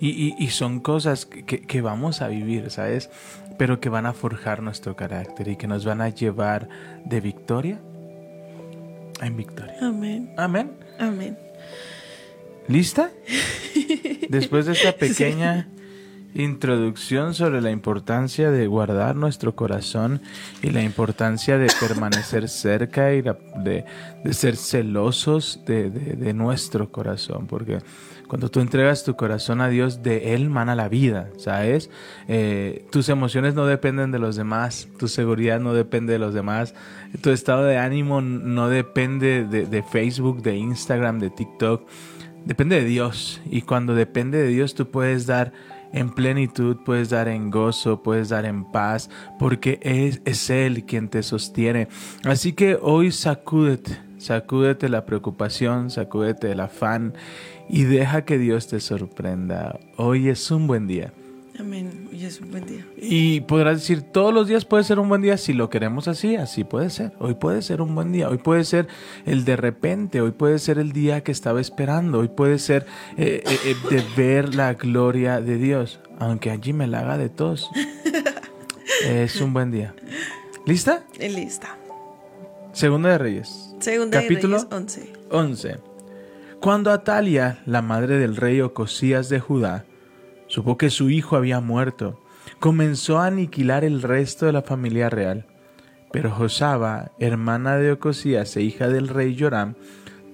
Y, 0.00 0.10
y- 0.10 0.34
y 0.38 0.48
son 0.50 0.80
cosas 0.80 1.26
que, 1.26 1.44
que- 1.44 1.62
que 1.62 1.80
vamos 1.80 2.22
a 2.22 2.28
vivir, 2.28 2.70
¿sabes? 2.70 3.08
Pero 3.58 3.80
que 3.80 3.88
van 3.88 4.06
a 4.06 4.12
forjar 4.12 4.62
nuestro 4.62 4.94
carácter 4.96 5.48
y 5.48 5.56
que 5.56 5.66
nos 5.66 5.84
van 5.84 6.00
a 6.00 6.08
llevar 6.08 6.68
de 7.04 7.20
victoria 7.20 7.80
en 9.20 9.36
victoria. 9.36 9.74
Amén, 9.80 10.32
Amén. 10.36 10.72
amén. 10.98 11.36
¿Lista? 12.68 13.10
Después 14.28 14.66
de 14.66 14.72
esta 14.72 14.92
pequeña 14.92 15.68
introducción 16.34 17.34
sobre 17.34 17.60
la 17.60 17.72
importancia 17.72 18.52
de 18.52 18.66
guardar 18.68 19.16
nuestro 19.16 19.56
corazón 19.56 20.22
y 20.62 20.70
la 20.70 20.82
importancia 20.82 21.58
de 21.58 21.66
permanecer 21.80 22.48
cerca 22.48 23.12
y 23.14 23.22
de, 23.22 23.84
de 24.24 24.32
ser 24.32 24.56
celosos 24.56 25.60
de, 25.66 25.90
de- 25.90 26.14
de 26.14 26.32
nuestro 26.32 26.92
corazón, 26.92 27.48
porque 27.48 27.78
cuando 28.30 28.48
tú 28.48 28.60
entregas 28.60 29.02
tu 29.02 29.16
corazón 29.16 29.60
a 29.60 29.68
Dios, 29.68 30.04
de 30.04 30.34
Él 30.34 30.50
mana 30.50 30.76
la 30.76 30.88
vida, 30.88 31.30
¿sabes? 31.36 31.90
Eh, 32.28 32.86
tus 32.92 33.08
emociones 33.08 33.54
no 33.54 33.66
dependen 33.66 34.12
de 34.12 34.20
los 34.20 34.36
demás, 34.36 34.86
tu 35.00 35.08
seguridad 35.08 35.58
no 35.58 35.74
depende 35.74 36.12
de 36.12 36.20
los 36.20 36.32
demás, 36.32 36.72
tu 37.22 37.30
estado 37.30 37.64
de 37.64 37.76
ánimo 37.76 38.20
no 38.20 38.68
depende 38.68 39.44
de, 39.44 39.82
Facebook, 39.82 40.42
de 40.42 40.56
Instagram, 40.56 41.18
de 41.18 41.30
TikTok. 41.30 41.88
Depende 42.44 42.76
de 42.76 42.84
Dios. 42.84 43.42
Y 43.50 43.62
cuando 43.62 43.96
depende 43.96 44.38
de 44.38 44.46
Dios, 44.46 44.76
tú 44.76 44.88
puedes 44.92 45.26
dar 45.26 45.52
en 45.92 46.10
plenitud, 46.10 46.76
puedes 46.84 47.10
dar 47.10 47.26
en 47.26 47.50
gozo, 47.50 48.00
puedes 48.00 48.28
dar 48.28 48.44
en 48.44 48.64
paz, 48.64 49.10
porque 49.40 49.80
es, 49.82 50.22
es 50.24 50.50
Él 50.50 50.84
quien 50.84 51.08
te 51.08 51.24
sostiene. 51.24 51.88
Así 52.22 52.52
que 52.52 52.78
hoy 52.80 53.10
sacúdete, 53.10 53.98
sacúdete 54.18 54.88
la 54.88 55.04
preocupación, 55.04 55.90
sacúdete 55.90 56.52
el 56.52 56.60
afán 56.60 57.14
y 57.72 57.84
deja 57.84 58.24
que 58.24 58.36
Dios 58.36 58.66
te 58.66 58.80
sorprenda. 58.80 59.78
Hoy 59.96 60.28
es 60.28 60.50
un 60.50 60.66
buen 60.66 60.88
día. 60.88 61.12
Amén. 61.58 62.08
Hoy 62.10 62.24
es 62.24 62.40
un 62.40 62.50
buen 62.50 62.66
día. 62.66 62.84
Y 62.96 63.42
podrás 63.42 63.78
decir, 63.80 64.02
todos 64.02 64.34
los 64.34 64.48
días 64.48 64.64
puede 64.64 64.82
ser 64.82 64.98
un 64.98 65.08
buen 65.08 65.22
día, 65.22 65.36
si 65.36 65.52
lo 65.52 65.70
queremos 65.70 66.08
así, 66.08 66.34
así 66.34 66.64
puede 66.64 66.90
ser. 66.90 67.12
Hoy 67.18 67.34
puede 67.34 67.62
ser 67.62 67.80
un 67.80 67.94
buen 67.94 68.12
día, 68.12 68.28
hoy 68.28 68.38
puede 68.38 68.64
ser 68.64 68.88
el 69.24 69.44
de 69.44 69.56
repente, 69.56 70.20
hoy 70.20 70.32
puede 70.32 70.58
ser 70.58 70.78
el 70.78 70.92
día 70.92 71.22
que 71.22 71.30
estaba 71.32 71.60
esperando, 71.60 72.18
hoy 72.18 72.28
puede 72.28 72.58
ser 72.58 72.86
eh, 73.16 73.44
eh, 73.46 73.58
eh, 73.66 73.76
de 73.90 74.02
ver 74.16 74.54
la 74.54 74.74
gloria 74.74 75.40
de 75.40 75.56
Dios, 75.56 76.00
aunque 76.18 76.50
allí 76.50 76.72
me 76.72 76.86
la 76.86 77.00
haga 77.00 77.18
de 77.18 77.28
tos. 77.28 77.70
Es 79.06 79.40
un 79.40 79.54
buen 79.54 79.70
día. 79.70 79.94
¿Lista? 80.66 81.04
Lista. 81.18 81.78
Segunda 82.72 83.10
de 83.10 83.18
Reyes. 83.18 83.74
Segunda 83.78 84.18
de 84.18 84.24
Capítulo 84.24 84.58
Reyes 84.58 84.72
11. 84.72 85.12
11. 85.30 85.89
Cuando 86.60 86.90
Atalia, 86.90 87.62
la 87.64 87.80
madre 87.80 88.18
del 88.18 88.36
rey 88.36 88.60
Ocosías 88.60 89.30
de 89.30 89.40
Judá, 89.40 89.86
supo 90.46 90.76
que 90.76 90.90
su 90.90 91.08
hijo 91.08 91.36
había 91.36 91.60
muerto, 91.60 92.20
comenzó 92.58 93.18
a 93.18 93.28
aniquilar 93.28 93.82
el 93.82 94.02
resto 94.02 94.44
de 94.44 94.52
la 94.52 94.60
familia 94.60 95.08
real. 95.08 95.46
Pero 96.12 96.30
Josaba, 96.30 97.12
hermana 97.18 97.78
de 97.78 97.92
Ocosías 97.92 98.54
e 98.58 98.62
hija 98.62 98.88
del 98.88 99.08
rey 99.08 99.38
Joram, 99.40 99.74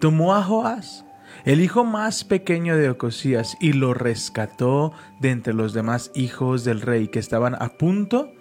tomó 0.00 0.34
a 0.34 0.42
Joás, 0.42 1.04
el 1.44 1.60
hijo 1.60 1.84
más 1.84 2.24
pequeño 2.24 2.76
de 2.76 2.90
Ocosías, 2.90 3.56
y 3.60 3.74
lo 3.74 3.94
rescató 3.94 4.92
de 5.20 5.30
entre 5.30 5.54
los 5.54 5.74
demás 5.74 6.10
hijos 6.16 6.64
del 6.64 6.80
rey 6.80 7.06
que 7.06 7.20
estaban 7.20 7.54
a 7.54 7.68
punto 7.78 8.32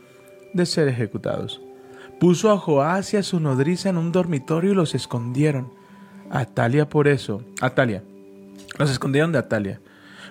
de 0.56 0.65
ser 0.65 0.88
ejecutados. 0.88 1.62
Puso 2.20 2.50
a 2.50 2.58
Joás 2.58 3.13
y 3.13 3.18
a 3.18 3.24
su 3.24 3.39
nodriza 3.39 3.89
en 3.89 3.98
un 3.98 4.12
dormitorio 4.12 4.72
y 4.72 4.75
los 4.75 4.96
escondieron. 4.96 5.85
Atalia 6.29 6.89
por 6.89 7.08
eso, 7.08 7.44
Atalia, 7.62 8.03
los 8.77 8.91
escondieron 8.91 9.32
de 9.32 9.39
Atalia. 9.39 9.82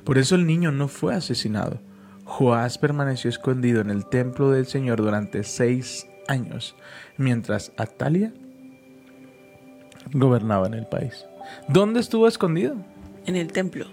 Por 0.05 0.19
eso 0.19 0.35
el 0.35 0.47
niño 0.47 0.71
no 0.71 0.89
fue 0.89 1.15
asesinado. 1.15 1.81
Joás 2.25 2.79
permaneció 2.79 3.31
escondido 3.31 3.81
en 3.81 3.91
el 3.91 4.07
templo 4.07 4.51
del 4.51 4.67
Señor 4.67 5.01
durante 5.01 5.45
seis 5.45 6.07
años, 6.29 6.75
mientras 7.17 7.73
Atalia 7.77 8.33
gobernaba 10.13 10.67
en 10.67 10.75
el 10.75 10.87
país. 10.87 11.27
¿Dónde 11.69 12.01
estuvo 12.01 12.29
escondido? 12.29 12.77
En 13.27 13.37
el 13.37 13.53
templo. 13.53 13.87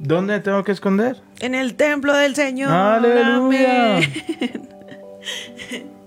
¿Dónde 0.00 0.38
tengo 0.40 0.62
que 0.62 0.72
esconder? 0.72 1.20
En 1.40 1.54
el 1.54 1.74
templo 1.74 2.14
del 2.16 2.34
Señor. 2.34 2.70
Aleluya. 2.70 3.96
Amén. 3.96 4.68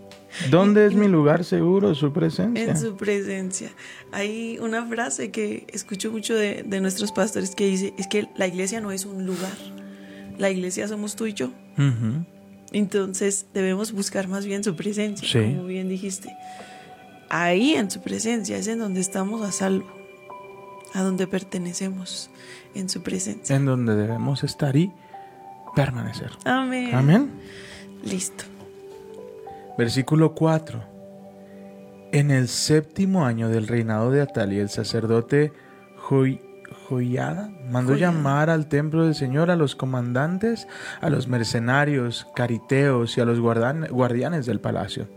¿Dónde 0.50 0.86
es 0.88 0.94
mi 0.96 1.08
lugar 1.08 1.44
seguro? 1.44 1.94
Su 1.96 2.12
presencia. 2.12 2.64
En 2.64 2.78
su 2.78 2.96
presencia. 2.96 3.70
Hay 4.12 4.58
una 4.60 4.86
frase 4.86 5.30
que 5.32 5.68
escucho 5.72 6.12
mucho 6.12 6.34
de, 6.36 6.64
de 6.64 6.82
nuestros 6.82 7.12
pastores 7.12 7.54
que 7.56 7.66
dice, 7.68 7.94
es 7.98 8.08
que 8.08 8.28
la 8.36 8.48
iglesia 8.48 8.82
no 8.82 8.92
es 8.92 9.06
un 9.06 9.26
lugar. 9.26 9.52
La 10.38 10.50
iglesia 10.50 10.88
somos 10.88 11.16
tú 11.16 11.26
y 11.28 11.34
yo. 11.34 11.52
Entonces 12.72 13.46
debemos 13.54 13.92
buscar 13.92 14.28
más 14.28 14.46
bien 14.46 14.64
su 14.64 14.76
presencia, 14.76 15.28
Sí. 15.28 15.54
como 15.56 15.66
bien 15.68 15.90
dijiste. 15.90 16.30
Ahí 17.30 17.74
en 17.76 17.90
su 17.92 18.02
presencia 18.02 18.58
es 18.58 18.68
en 18.68 18.80
donde 18.80 19.00
estamos 19.02 19.42
a 19.42 19.52
salvo, 19.52 19.86
a 20.94 21.02
donde 21.02 21.28
pertenecemos, 21.28 22.30
en 22.76 22.90
su 22.90 23.04
presencia. 23.04 23.56
En 23.56 23.66
donde 23.66 23.96
debemos 23.96 24.44
estar 24.44 24.76
y 24.76 24.92
permanecer. 25.76 26.32
Amén. 26.46 26.94
Amén. 26.94 27.32
Listo. 28.04 28.44
Versículo 29.78 30.34
4. 30.36 30.84
En 32.12 32.30
el 32.30 32.48
séptimo 32.50 33.26
año 33.26 33.48
del 33.50 33.68
reinado 33.68 34.12
de 34.12 34.22
Atalia, 34.22 34.62
el 34.62 34.70
sacerdote 34.70 35.54
Joiada 36.90 37.50
mandó 37.70 37.96
llamar 37.96 38.50
al 38.50 38.68
templo 38.68 39.06
del 39.06 39.16
Señor 39.16 39.50
a 39.50 39.56
los 39.56 39.76
comandantes, 39.76 40.68
a 41.00 41.10
los 41.10 41.30
mercenarios, 41.30 42.28
cariteos 42.36 43.18
y 43.18 43.22
a 43.22 43.26
los 43.26 43.40
guardianes 43.40 44.46
del 44.46 44.60
palacio. 44.60 45.08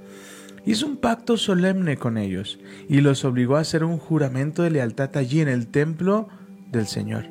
Hizo 0.64 0.86
un 0.86 0.96
pacto 0.98 1.36
solemne 1.36 1.96
con 1.96 2.16
ellos 2.16 2.58
y 2.88 3.00
los 3.00 3.24
obligó 3.24 3.56
a 3.56 3.60
hacer 3.60 3.82
un 3.82 3.98
juramento 3.98 4.62
de 4.62 4.70
lealtad 4.70 5.16
allí 5.16 5.40
en 5.40 5.48
el 5.48 5.66
templo 5.66 6.28
del 6.70 6.86
Señor. 6.86 7.26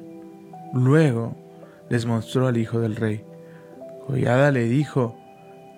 Luego 0.73 1.37
les 1.89 2.05
mostró 2.05 2.47
al 2.47 2.57
hijo 2.57 2.79
del 2.79 2.95
rey. 2.97 3.23
Joiada 4.07 4.51
le 4.51 4.65
dijo, 4.65 5.17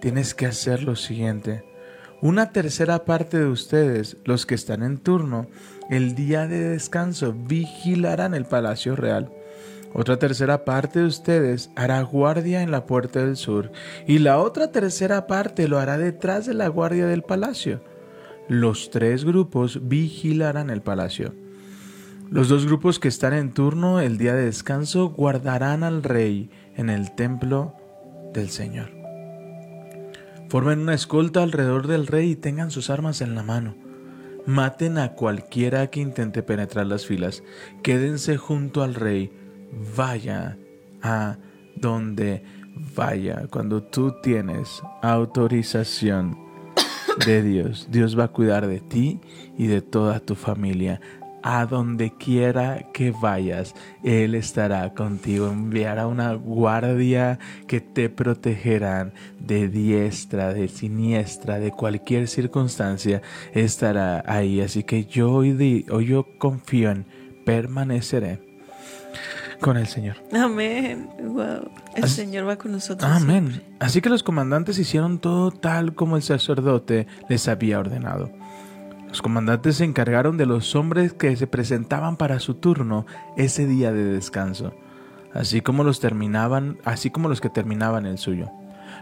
tienes 0.02 0.34
que 0.34 0.46
hacer 0.46 0.84
lo 0.84 0.96
siguiente. 0.96 1.64
Una 2.22 2.52
tercera 2.52 3.06
parte 3.06 3.38
de 3.38 3.48
ustedes, 3.48 4.18
los 4.24 4.46
que 4.46 4.56
están 4.56 4.84
en 4.84 4.98
turno, 4.98 5.48
el 5.90 6.16
día 6.16 6.48
de 6.48 6.70
descanso 6.70 7.34
vigilarán 7.34 8.34
el 8.34 8.46
palacio 8.46 8.96
real. 8.96 9.32
Otra 9.94 10.18
tercera 10.18 10.66
parte 10.66 11.00
de 11.00 11.06
ustedes 11.06 11.70
hará 11.76 12.02
guardia 12.02 12.62
en 12.62 12.72
la 12.72 12.86
puerta 12.86 13.24
del 13.24 13.38
sur 13.38 13.72
y 14.08 14.20
la 14.20 14.40
otra 14.40 14.72
tercera 14.72 15.28
parte 15.28 15.68
lo 15.68 15.80
hará 15.80 15.98
detrás 15.98 16.46
de 16.46 16.54
la 16.54 16.68
guardia 16.68 17.06
del 17.06 17.22
palacio. 17.22 17.82
Los 18.50 18.90
tres 18.90 19.24
grupos 19.24 19.88
vigilarán 19.88 20.70
el 20.70 20.82
palacio. 20.82 21.34
Los 22.30 22.50
dos 22.50 22.66
grupos 22.66 23.00
que 23.00 23.08
están 23.08 23.34
en 23.34 23.54
turno 23.54 24.02
el 24.02 24.18
día 24.18 24.34
de 24.34 24.46
descanso 24.46 25.10
guardarán 25.10 25.84
al 25.84 26.04
rey 26.04 26.50
en 26.76 26.90
el 26.90 27.14
templo 27.16 27.76
del 28.34 28.50
Señor. 28.50 28.95
Formen 30.50 30.80
una 30.80 30.94
escolta 30.94 31.44
alrededor 31.44 31.88
del 31.88 32.08
rey 32.08 32.32
y 32.32 32.36
tengan 32.36 32.72
sus 32.72 32.90
armas 32.90 33.22
en 33.22 33.36
la 33.36 33.44
mano. 33.44 33.76
Maten 34.46 34.98
a 35.00 35.14
cualquiera 35.14 35.88
que 35.88 36.00
intente 36.00 36.44
penetrar 36.44 36.86
las 36.86 37.06
filas. 37.06 37.44
Quédense 37.82 38.38
junto 38.38 38.84
al 38.84 38.94
rey. 38.94 39.32
Vaya 39.96 40.58
a 41.02 41.38
donde 41.76 42.44
vaya. 42.96 43.48
Cuando 43.50 43.82
tú 43.84 44.14
tienes 44.22 44.82
autorización 45.02 46.38
de 47.26 47.42
Dios, 47.42 47.88
Dios 47.90 48.18
va 48.18 48.26
a 48.26 48.32
cuidar 48.32 48.68
de 48.68 48.82
ti 48.82 49.20
y 49.58 49.68
de 49.68 49.82
toda 49.82 50.20
tu 50.20 50.36
familia. 50.36 51.02
A 51.48 51.68
donde 51.68 52.12
quiera 52.12 52.88
que 52.92 53.12
vayas, 53.12 53.76
Él 54.04 54.34
estará 54.34 54.96
contigo. 54.96 55.48
Enviará 55.48 56.08
una 56.08 56.34
guardia 56.34 57.38
que 57.68 57.82
te 57.82 58.10
protegerán 58.10 59.14
de 59.40 59.68
diestra, 59.68 60.56
de 60.56 60.68
siniestra, 60.68 61.60
de 61.60 61.70
cualquier 61.70 62.28
circunstancia. 62.28 63.22
Estará 63.54 64.24
ahí. 64.26 64.60
Así 64.60 64.82
que 64.84 65.06
yo 65.06 65.32
hoy, 65.32 65.52
di- 65.54 65.86
hoy 65.92 66.08
yo 66.08 66.26
confío 66.40 66.90
en 66.90 67.06
permaneceré 67.46 68.40
con 69.62 69.78
el 69.78 69.86
Señor. 69.86 70.16
Amén. 70.34 71.08
Wow. 71.22 71.70
El 71.96 72.06
Así- 72.06 72.16
Señor 72.16 72.48
va 72.48 72.56
con 72.56 72.72
nosotros. 72.72 73.10
Amén. 73.10 73.62
Así 73.80 74.02
que 74.02 74.10
los 74.10 74.24
comandantes 74.24 74.80
hicieron 74.80 75.20
todo 75.20 75.52
tal 75.52 75.94
como 75.94 76.18
el 76.18 76.24
sacerdote 76.24 77.06
les 77.30 77.48
había 77.48 77.78
ordenado. 77.80 78.32
Los 79.16 79.22
comandantes 79.22 79.78
se 79.78 79.86
encargaron 79.86 80.36
de 80.36 80.46
los 80.46 80.76
hombres 80.76 81.14
que 81.14 81.34
se 81.38 81.48
presentaban 81.48 82.18
para 82.18 82.42
su 82.42 82.56
turno 82.56 83.06
ese 83.38 83.66
día 83.66 83.94
de 83.94 84.04
descanso, 84.04 84.74
así 85.34 85.62
como 85.62 85.86
los 85.86 86.02
terminaban, 86.02 86.80
así 86.84 87.12
como 87.12 87.30
los 87.30 87.40
que 87.40 87.50
terminaban 87.50 88.06
el 88.06 88.18
suyo. 88.18 88.52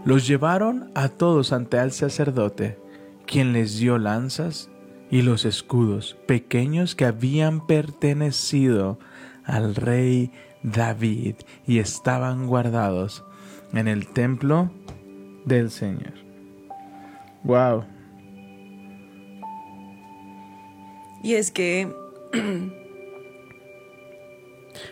Los 0.06 0.28
llevaron 0.28 0.91
a 0.93 1.10
todos 1.10 1.52
ante 1.52 1.80
el 1.80 1.91
sacerdote, 1.91 2.78
quien 3.26 3.54
les 3.54 3.80
dio 3.80 3.97
lanzas 3.97 4.69
y 5.10 5.23
los 5.23 5.45
escudos 5.45 6.15
pequeños 6.28 6.93
que 6.93 7.06
habían 7.06 7.65
pertenecido 7.65 8.99
al 9.45 9.73
rey 9.73 10.32
David 10.62 11.38
y 11.65 11.80
estaban 11.80 12.45
guardados 12.45 13.26
en 13.73 13.88
el 13.88 14.06
templo 14.10 14.69
del 15.43 15.71
Señor. 15.71 16.13
Wow. 17.43 17.86
Y 21.23 21.36
es 21.36 21.51
que 21.51 21.88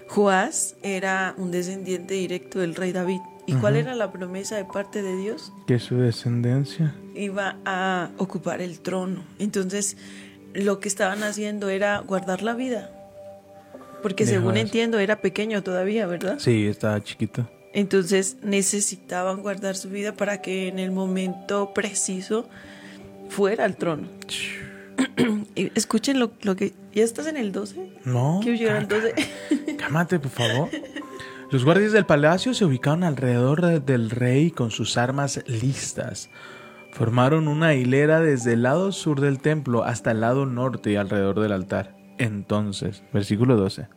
Joás 0.08 0.76
era 0.84 1.34
un 1.38 1.52
descendiente 1.52 2.14
directo 2.14 2.60
del 2.60 2.76
rey 2.76 2.92
David. 2.92 3.20
¿Y 3.48 3.54
cuál 3.56 3.76
era 3.76 3.96
la 3.96 4.12
promesa 4.12 4.56
de 4.56 4.66
parte 4.66 5.02
de 5.02 5.18
Dios? 5.18 5.52
Que 5.68 5.80
su 5.80 5.98
descendencia. 5.98 6.96
Iba 7.16 7.58
a 7.66 8.10
ocupar 8.18 8.62
el 8.62 8.80
trono. 8.80 9.24
Entonces, 9.40 9.98
lo 10.54 10.80
que 10.80 10.88
estaban 10.88 11.24
haciendo 11.24 11.70
era 11.70 12.00
guardar 12.00 12.44
la 12.44 12.54
vida. 12.54 12.92
Porque 14.02 14.26
De 14.26 14.32
según 14.32 14.52
Joás. 14.54 14.60
entiendo, 14.62 15.00
era 15.00 15.22
pequeño 15.22 15.64
todavía, 15.64 16.08
¿verdad? 16.08 16.40
Sí, 16.40 16.66
estaba 16.68 17.04
chiquito. 17.04 17.50
Entonces 17.74 18.38
necesitaban 18.42 19.42
guardar 19.42 19.76
su 19.76 19.90
vida 19.90 20.14
para 20.14 20.42
que 20.42 20.68
en 20.68 20.80
el 20.80 20.92
momento 20.92 21.74
preciso 21.74 22.48
fuera 23.30 23.66
al 23.66 23.76
trono. 23.78 24.08
Escuchen 25.76 26.20
lo, 26.20 26.32
lo 26.42 26.56
que... 26.56 26.74
¿Ya 26.94 27.04
estás 27.04 27.28
en 27.28 27.38
el 27.38 27.52
12? 27.52 28.00
No. 28.06 28.40
Quiero 28.42 28.58
llegar 28.58 28.78
al 28.78 28.88
12. 28.88 29.14
Cámate, 29.78 30.20
por 30.20 30.32
favor. 30.32 30.70
Los 31.50 31.66
guardias 31.66 31.92
del 31.92 32.06
palacio 32.06 32.54
se 32.54 32.66
ubicaron 32.66 33.04
alrededor 33.04 33.62
de- 33.66 33.80
del 33.80 34.10
rey 34.10 34.52
con 34.52 34.72
sus 34.72 34.98
armas 34.98 35.42
listas. 35.48 36.30
Formaron 36.94 37.48
una 37.48 37.74
hilera 37.74 38.20
desde 38.20 38.54
el 38.54 38.64
lado 38.64 38.92
sur 38.92 39.22
del 39.22 39.40
templo 39.40 39.84
hasta 39.84 40.12
el 40.12 40.22
lado 40.22 40.46
norte 40.46 40.92
y 40.92 40.96
alrededor 40.98 41.40
del 41.40 41.52
altar. 41.54 41.96
Entonces, 42.18 43.04
versículo 43.14 43.56
12. 43.58 43.88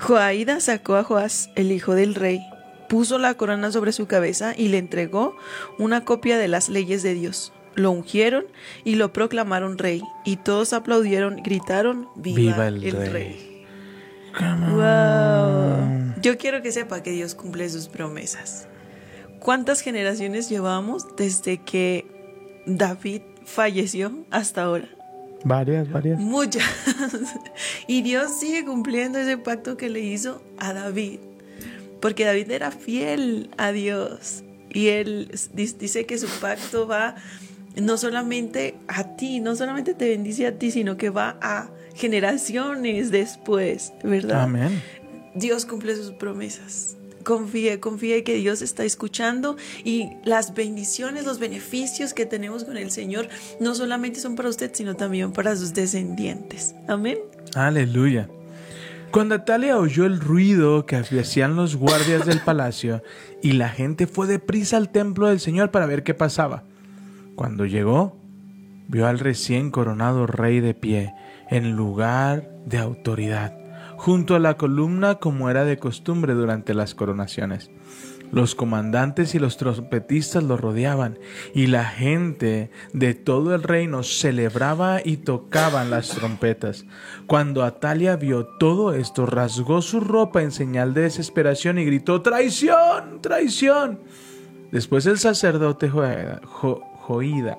Joaída 0.00 0.60
sacó 0.60 0.96
a 0.96 1.04
Joás, 1.04 1.50
el 1.56 1.72
hijo 1.72 1.94
del 1.94 2.14
rey, 2.14 2.40
puso 2.88 3.18
la 3.18 3.34
corona 3.34 3.70
sobre 3.72 3.92
su 3.92 4.06
cabeza 4.06 4.52
y 4.56 4.68
le 4.68 4.78
entregó 4.78 5.36
una 5.78 6.04
copia 6.04 6.36
de 6.36 6.48
las 6.48 6.68
leyes 6.68 7.02
de 7.02 7.14
Dios. 7.14 7.52
Lo 7.74 7.90
ungieron 7.90 8.44
y 8.84 8.94
lo 8.94 9.12
proclamaron 9.12 9.78
rey. 9.78 10.02
Y 10.24 10.36
todos 10.36 10.72
aplaudieron, 10.72 11.36
gritaron, 11.42 12.08
¡Viva, 12.14 12.36
Viva 12.36 12.68
el, 12.68 12.84
el 12.84 12.92
rey! 12.92 13.10
rey. 13.10 13.54
Wow. 14.40 16.14
Yo 16.20 16.38
quiero 16.38 16.62
que 16.62 16.72
sepa 16.72 17.02
que 17.02 17.10
Dios 17.10 17.34
cumple 17.34 17.68
sus 17.68 17.88
promesas. 17.88 18.68
¿Cuántas 19.40 19.80
generaciones 19.80 20.48
llevamos 20.48 21.04
desde 21.16 21.58
que 21.58 22.06
David 22.66 23.22
falleció 23.44 24.24
hasta 24.30 24.62
ahora? 24.62 24.88
Varias, 25.44 25.90
varias. 25.90 26.18
Muchas. 26.18 26.64
Y 27.86 28.00
Dios 28.02 28.38
sigue 28.40 28.64
cumpliendo 28.64 29.18
ese 29.18 29.36
pacto 29.36 29.76
que 29.76 29.90
le 29.90 30.00
hizo 30.00 30.42
a 30.58 30.72
David. 30.72 31.18
Porque 32.00 32.24
David 32.24 32.50
era 32.50 32.70
fiel 32.70 33.50
a 33.58 33.70
Dios. 33.72 34.42
Y 34.70 34.88
él 34.88 35.30
dice 35.52 36.06
que 36.06 36.18
su 36.18 36.26
pacto 36.40 36.88
va 36.88 37.14
no 37.76 37.96
solamente 37.96 38.76
a 38.88 39.16
ti, 39.16 39.40
no 39.40 39.56
solamente 39.56 39.94
te 39.94 40.08
bendice 40.08 40.46
a 40.46 40.58
ti, 40.58 40.70
sino 40.70 40.96
que 40.96 41.10
va 41.10 41.36
a 41.40 41.70
generaciones 41.94 43.10
después, 43.10 43.92
¿verdad? 44.02 44.42
Amén. 44.42 44.82
Dios 45.34 45.66
cumple 45.66 45.96
sus 45.96 46.12
promesas. 46.12 46.96
Confíe, 47.24 47.80
confíe 47.80 48.22
que 48.22 48.34
Dios 48.34 48.60
está 48.60 48.84
escuchando 48.84 49.56
y 49.82 50.10
las 50.24 50.54
bendiciones, 50.54 51.24
los 51.24 51.38
beneficios 51.38 52.12
que 52.12 52.26
tenemos 52.26 52.64
con 52.64 52.76
el 52.76 52.90
Señor 52.90 53.28
no 53.60 53.74
solamente 53.74 54.20
son 54.20 54.36
para 54.36 54.50
usted, 54.50 54.70
sino 54.74 54.94
también 54.94 55.32
para 55.32 55.56
sus 55.56 55.72
descendientes. 55.72 56.74
Amén. 56.86 57.18
Aleluya. 57.54 58.28
Cuando 59.10 59.36
Atalia 59.36 59.78
oyó 59.78 60.04
el 60.04 60.20
ruido 60.20 60.86
que 60.86 60.96
hacían 60.96 61.56
los 61.56 61.76
guardias 61.76 62.26
del 62.26 62.40
palacio 62.44 63.02
y 63.42 63.52
la 63.52 63.70
gente 63.70 64.06
fue 64.06 64.26
deprisa 64.26 64.76
al 64.76 64.90
templo 64.90 65.28
del 65.28 65.40
Señor 65.40 65.70
para 65.70 65.86
ver 65.86 66.02
qué 66.02 66.14
pasaba. 66.14 66.64
Cuando 67.34 67.66
llegó, 67.66 68.16
vio 68.88 69.06
al 69.06 69.18
recién 69.18 69.70
coronado 69.70 70.26
rey 70.26 70.60
de 70.60 70.74
pie, 70.74 71.14
en 71.50 71.72
lugar 71.76 72.50
de 72.64 72.78
autoridad, 72.78 73.56
junto 73.96 74.34
a 74.36 74.38
la 74.38 74.56
columna 74.56 75.16
como 75.16 75.50
era 75.50 75.64
de 75.64 75.78
costumbre 75.78 76.34
durante 76.34 76.74
las 76.74 76.94
coronaciones. 76.94 77.70
Los 78.30 78.54
comandantes 78.54 79.34
y 79.34 79.38
los 79.38 79.56
trompetistas 79.58 80.42
lo 80.42 80.56
rodeaban, 80.56 81.18
y 81.54 81.66
la 81.66 81.84
gente 81.84 82.70
de 82.92 83.14
todo 83.14 83.54
el 83.54 83.62
reino 83.62 84.02
celebraba 84.02 85.00
y 85.04 85.18
tocaban 85.18 85.90
las 85.90 86.08
trompetas. 86.08 86.84
Cuando 87.26 87.62
Atalia 87.62 88.16
vio 88.16 88.46
todo 88.46 88.94
esto, 88.94 89.26
rasgó 89.26 89.82
su 89.82 90.00
ropa 90.00 90.42
en 90.42 90.50
señal 90.50 90.94
de 90.94 91.02
desesperación 91.02 91.78
y 91.78 91.84
gritó 91.84 92.22
¡Traición! 92.22 93.20
¡Traición! 93.20 94.00
Después 94.72 95.06
el 95.06 95.18
sacerdote 95.18 95.88
Joida, 97.06 97.58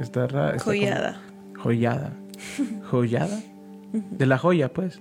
está 0.00 0.26
rara, 0.26 0.56
está 0.56 0.64
como- 0.64 0.76
Joyada. 0.76 1.20
Joyada. 1.54 2.12
Joyada. 2.90 3.40
De 4.10 4.26
la 4.26 4.38
joya, 4.38 4.72
pues. 4.72 5.00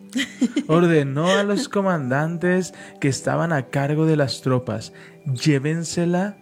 Ordenó 0.67 1.28
a 1.32 1.43
los 1.43 1.67
comandantes 1.69 2.73
que 2.99 3.08
estaban 3.08 3.52
a 3.52 3.63
cargo 3.67 4.06
de 4.06 4.15
las 4.17 4.41
tropas, 4.41 4.93
llévensela, 5.26 6.38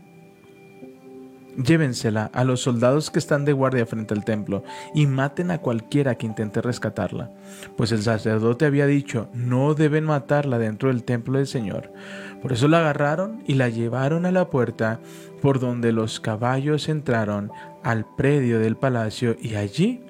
llévensela 1.56 2.30
a 2.34 2.44
los 2.44 2.62
soldados 2.62 3.10
que 3.10 3.20
están 3.20 3.46
de 3.46 3.54
guardia 3.54 3.86
frente 3.86 4.14
al 4.14 4.26
templo 4.26 4.64
y 4.94 5.06
maten 5.08 5.52
a 5.52 5.60
cualquiera 5.60 6.16
que 6.16 6.26
intente 6.26 6.62
rescatarla. 6.62 7.32
Pues 7.78 7.94
el 7.94 8.02
sacerdote 8.02 8.66
había 8.66 8.86
dicho, 8.86 9.30
no 9.34 9.74
deben 9.74 10.04
matarla 10.04 10.58
dentro 10.60 10.90
del 10.90 11.04
templo 11.06 11.38
del 11.38 11.48
Señor. 11.48 11.94
Por 12.42 12.52
eso 12.52 12.68
la 12.68 12.80
agarraron 12.80 13.44
y 13.48 13.54
la 13.54 13.70
llevaron 13.70 14.26
a 14.26 14.32
la 14.32 14.50
puerta 14.50 15.00
por 15.42 15.60
donde 15.60 15.92
los 15.92 16.20
caballos 16.20 16.88
entraron 16.88 17.52
al 17.84 18.06
predio 18.16 18.60
del 18.60 18.78
palacio 18.78 19.36
y 19.42 19.56
allí 19.56 20.02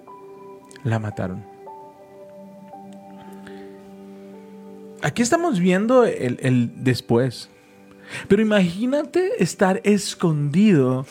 la 0.83 0.99
mataron. 0.99 1.45
Aquí 5.01 5.21
estamos 5.21 5.59
viendo 5.59 6.05
el, 6.05 6.83
después. 6.83 7.49
Pero 8.27 8.41
imagínate 8.41 9.41
estar 9.41 9.81
escondido 9.83 11.05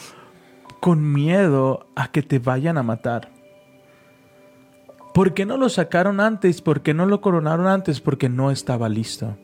con 0.80 1.12
miedo 1.12 1.86
a 1.96 2.12
que 2.12 2.22
te 2.22 2.38
vayan 2.38 2.78
a 2.78 2.82
matar. 2.82 3.30
¿Por 5.12 5.34
qué 5.34 5.44
no 5.44 5.56
lo 5.56 5.68
sacaron 5.68 6.20
antes? 6.20 6.62
¿Por 6.62 6.82
qué 6.82 6.94
no 6.94 7.06
lo 7.06 7.20
coronaron 7.20 7.66
antes? 7.66 8.00
Porque 8.00 8.28
no 8.28 8.50
estaba 8.50 8.88
listo. 8.88 9.36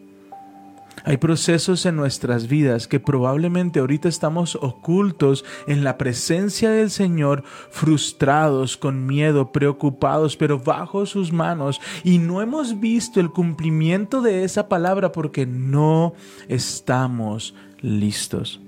Hay 1.05 1.19
procesos 1.19 1.87
en 1.87 1.95
nuestras 1.97 2.49
vidas 2.49 2.89
que 2.89 2.99
probablemente 2.99 3.79
ahorita 3.81 4.09
estamos 4.09 4.57
ocultos 4.57 5.45
en 5.69 5.85
la 5.85 5.99
presencia 5.99 6.71
del 6.71 6.91
Señor, 6.91 7.45
frustrados, 7.71 8.77
con 8.77 9.07
miedo, 9.07 9.53
preocupados, 9.53 10.37
pero 10.37 10.59
bajo 10.59 11.07
sus 11.07 11.33
manos. 11.33 11.81
Y 12.03 12.19
no 12.19 12.43
hemos 12.43 12.81
visto 12.81 13.21
el 13.21 13.31
cumplimiento 13.31 14.21
de 14.23 14.43
esa 14.45 14.69
palabra 14.69 15.13
porque 15.13 15.47
no 15.47 16.15
estamos 16.49 17.55
listos. 17.81 18.61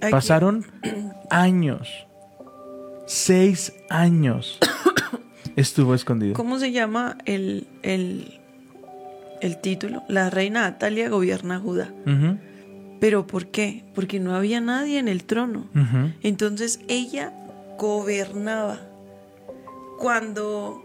Aquí- 0.00 0.12
Pasaron 0.12 0.64
años, 1.30 1.88
seis 3.06 3.72
años. 3.90 4.58
Estuvo 5.56 5.94
escondido. 5.94 6.34
¿Cómo 6.34 6.58
se 6.60 6.70
llama 6.70 7.18
el, 7.24 7.66
el, 7.82 8.37
el 9.40 9.60
título? 9.60 10.02
La 10.08 10.30
reina 10.30 10.66
Atalia 10.66 11.08
gobierna 11.08 11.58
Judá. 11.58 11.92
¿Pero 13.00 13.26
por 13.26 13.46
qué? 13.46 13.84
Porque 13.94 14.18
no 14.20 14.34
había 14.34 14.60
nadie 14.60 14.98
en 14.98 15.08
el 15.08 15.24
trono. 15.24 15.68
Entonces 16.22 16.80
ella 16.88 17.32
gobernaba. 17.78 18.80
Cuando... 19.98 20.84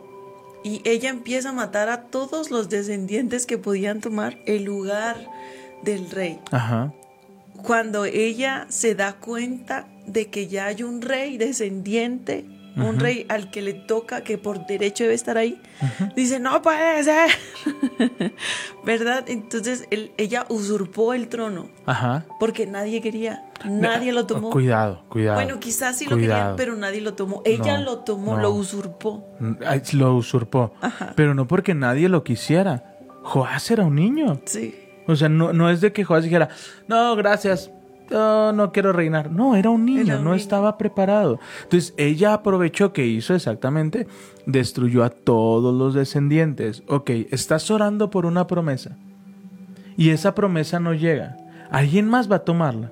Y 0.66 0.82
ella 0.86 1.10
empieza 1.10 1.50
a 1.50 1.54
matar 1.54 1.90
a 1.90 2.04
todos 2.04 2.50
los 2.50 2.70
descendientes 2.70 3.46
que 3.46 3.58
podían 3.58 4.00
tomar 4.00 4.38
el 4.46 4.64
lugar 4.64 5.18
del 5.84 6.10
rey. 6.10 6.40
Ajá. 6.52 6.94
Cuando 7.62 8.06
ella 8.06 8.66
se 8.70 8.96
da 8.96 9.14
cuenta 9.14 9.90
de 10.08 10.28
que 10.30 10.48
ya 10.48 10.68
hay 10.68 10.84
un 10.84 11.02
rey 11.02 11.38
descendiente, 11.38 12.46
un 12.76 13.00
rey 13.00 13.26
al 13.30 13.52
que 13.52 13.62
le 13.62 13.74
toca, 13.74 14.22
que 14.24 14.38
por 14.38 14.66
derecho 14.66 15.04
debe 15.04 15.14
estar 15.16 15.38
ahí, 15.38 15.62
dice, 16.16 16.40
no 16.40 16.62
puede 16.62 17.04
ser. 17.04 17.30
¿Verdad? 18.86 19.26
Entonces 19.28 19.88
él- 19.92 20.12
ella 20.18 20.46
usurpó 20.50 21.14
el 21.14 21.28
trono 21.28 21.70
Ajá. 21.86 22.26
porque 22.40 22.66
nadie 22.66 23.02
quería, 23.02 23.46
nadie 23.66 24.12
lo 24.12 24.26
tomó. 24.26 24.50
Cuidado, 24.50 25.04
cuidado. 25.10 25.36
Bueno, 25.36 25.60
quizás 25.60 25.98
sí 25.98 26.06
lo 26.06 26.18
querían, 26.18 26.56
pero 26.56 26.76
nadie 26.76 27.02
lo 27.02 27.14
tomó. 27.14 27.42
Ella 27.46 27.78
No, 27.78 27.84
lo 27.86 28.00
tomó, 28.00 28.36
no. 28.36 28.42
lo 28.42 28.52
usurpó. 28.52 29.26
Lo 29.94 30.16
usurpó. 30.16 30.74
Ajá. 30.82 31.14
Pero 31.16 31.34
no 31.34 31.48
porque 31.48 31.74
nadie 31.74 32.10
lo 32.10 32.24
quisiera. 32.24 32.96
Joás 33.24 33.70
era 33.72 33.84
un 33.86 33.96
niño. 33.96 34.42
Sí. 34.46 34.76
O 35.08 35.16
sea, 35.16 35.30
no, 35.30 35.54
no 35.54 35.70
es 35.70 35.82
de 35.82 35.92
que 35.94 36.04
Joás 36.04 36.24
dijera, 36.24 36.50
no, 36.88 37.16
gracias, 37.16 37.70
yo 38.10 38.52
no 38.54 38.72
quiero 38.72 38.94
reinar. 38.94 39.32
No, 39.32 39.56
era 39.56 39.70
un 39.70 39.86
niño, 39.86 40.02
Era 40.02 40.18
un 40.18 40.24
no 40.24 40.32
niño. 40.32 40.42
estaba 40.42 40.78
preparado. 40.78 41.40
Entonces, 41.64 41.94
ella 41.98 42.34
aprovechó 42.34 42.94
que 42.94 43.06
hizo 43.08 43.34
exactamente, 43.36 44.08
destruyó 44.46 45.04
a 45.04 45.10
todos 45.10 45.74
los 45.74 45.94
descendientes. 45.94 46.84
Ok, 46.88 47.10
estás 47.32 47.70
orando 47.72 48.10
por 48.10 48.26
una 48.26 48.48
promesa 48.48 48.98
y 49.98 50.10
esa 50.10 50.36
promesa 50.36 50.80
no 50.80 50.94
llega. 50.94 51.38
Alguien 51.72 52.08
más 52.08 52.32
va 52.32 52.38
a 52.38 52.44
tomarla. 52.46 52.92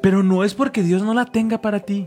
Pero 0.00 0.22
no 0.22 0.44
es 0.44 0.54
porque 0.54 0.82
Dios 0.82 1.02
no 1.02 1.12
la 1.14 1.26
tenga 1.26 1.60
para 1.60 1.80
ti. 1.80 2.06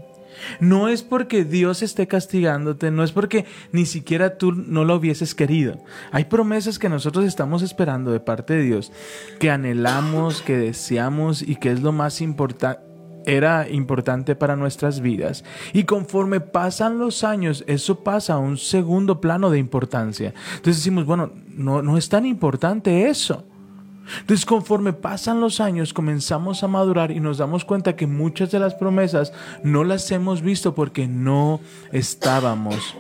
No 0.60 0.88
es 0.88 1.04
porque 1.04 1.43
Dios 1.43 1.82
esté 1.82 2.08
castigándote, 2.08 2.91
no 2.91 3.04
es 3.04 3.12
porque 3.12 3.45
ni 3.71 3.86
siquiera 3.86 4.38
tú 4.38 4.51
no 4.51 4.86
lo 4.86 4.95
hubieses 4.95 5.36
querido. 5.36 5.84
Hay 6.12 6.25
promesas 6.25 6.80
que 6.80 6.89
nosotros 6.89 7.25
estamos 7.25 7.62
esperando 7.62 8.12
de 8.12 8.19
parte 8.19 8.54
de 8.54 8.63
Dios, 8.63 8.91
que 9.39 9.49
anhelamos, 9.49 10.41
que 10.41 10.58
deseamos 10.58 11.41
y 11.41 11.56
que 11.56 11.71
es 11.71 11.82
lo 11.82 11.91
más 11.91 12.21
importante 12.21 12.91
era 13.25 13.69
importante 13.69 14.36
para 14.36 14.56
nuestras 14.56 14.99
vidas. 14.99 15.43
Y 15.73 15.84
conforme 15.84 16.39
pasan 16.39 16.97
los 16.97 17.23
años, 17.23 17.63
eso 17.67 18.04
pasa 18.04 18.34
a 18.34 18.39
un 18.39 18.58
segundo 18.58 19.21
plano 19.21 19.51
de 19.51 19.60
importancia. 19.60 20.34
Entonces 20.56 20.77
decimos, 20.77 21.06
bueno, 21.06 21.32
no, 21.49 21.82
no 21.82 21.97
es 21.97 22.10
tan 22.10 22.25
importante 22.25 23.10
eso. 23.10 23.45
Entonces, 24.20 24.46
conforme 24.46 24.94
pasan 24.94 25.40
los 25.40 25.60
años, 25.60 25.94
comenzamos 25.94 26.64
a 26.64 26.68
madurar 26.68 27.12
y 27.12 27.20
nos 27.20 27.38
damos 27.38 27.66
cuenta 27.66 27.96
que 27.96 28.08
muchas 28.08 28.52
de 28.52 28.60
las 28.60 28.74
promesas 28.74 29.34
no 29.64 29.84
las 29.84 30.10
hemos 30.12 30.42
visto 30.42 30.76
porque 30.76 31.08
no 31.08 31.60
estábamos 31.92 32.96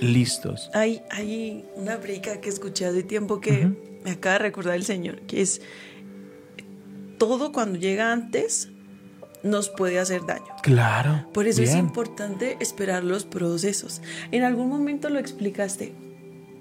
listos. 0.00 0.70
Hay, 0.74 1.02
hay 1.10 1.64
una 1.76 1.96
brica 1.96 2.40
que 2.40 2.48
escuché 2.48 2.86
hace 2.86 3.02
tiempo 3.02 3.40
que 3.40 3.70
me 4.04 4.10
acaba 4.10 4.34
de 4.34 4.38
recordar 4.40 4.74
el 4.74 4.84
Señor, 4.84 5.20
que 5.22 5.40
es 5.40 5.62
todo 7.18 7.52
cuando 7.52 7.78
llega 7.78 8.12
antes 8.12 8.68
nos 9.42 9.68
puede 9.68 9.98
hacer 9.98 10.24
daño. 10.26 10.54
Claro. 10.62 11.26
Por 11.32 11.46
eso 11.46 11.62
es 11.62 11.74
importante 11.74 12.56
esperar 12.60 13.04
los 13.04 13.24
procesos. 13.24 14.02
En 14.30 14.44
algún 14.44 14.68
momento 14.68 15.08
lo 15.08 15.18
explicaste. 15.18 15.92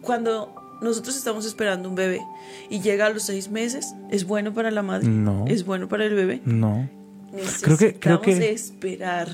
Cuando 0.01 0.60
nosotros 0.81 1.15
estamos 1.15 1.45
esperando 1.45 1.87
un 1.89 1.95
bebé 1.95 2.21
y 2.69 2.79
llega 2.81 3.05
a 3.05 3.09
los 3.09 3.23
seis 3.23 3.49
meses, 3.49 3.93
¿es 4.09 4.25
bueno 4.25 4.53
para 4.53 4.71
la 4.71 4.81
madre? 4.81 5.07
No. 5.07 5.45
¿Es 5.47 5.65
bueno 5.65 5.87
para 5.87 6.05
el 6.05 6.13
bebé? 6.15 6.41
No. 6.45 6.89
Necesitamos 7.31 7.61
Creo 7.61 7.77
que- 7.93 7.99
creo 7.99 8.21
que- 8.21 8.51
esperar 8.51 9.27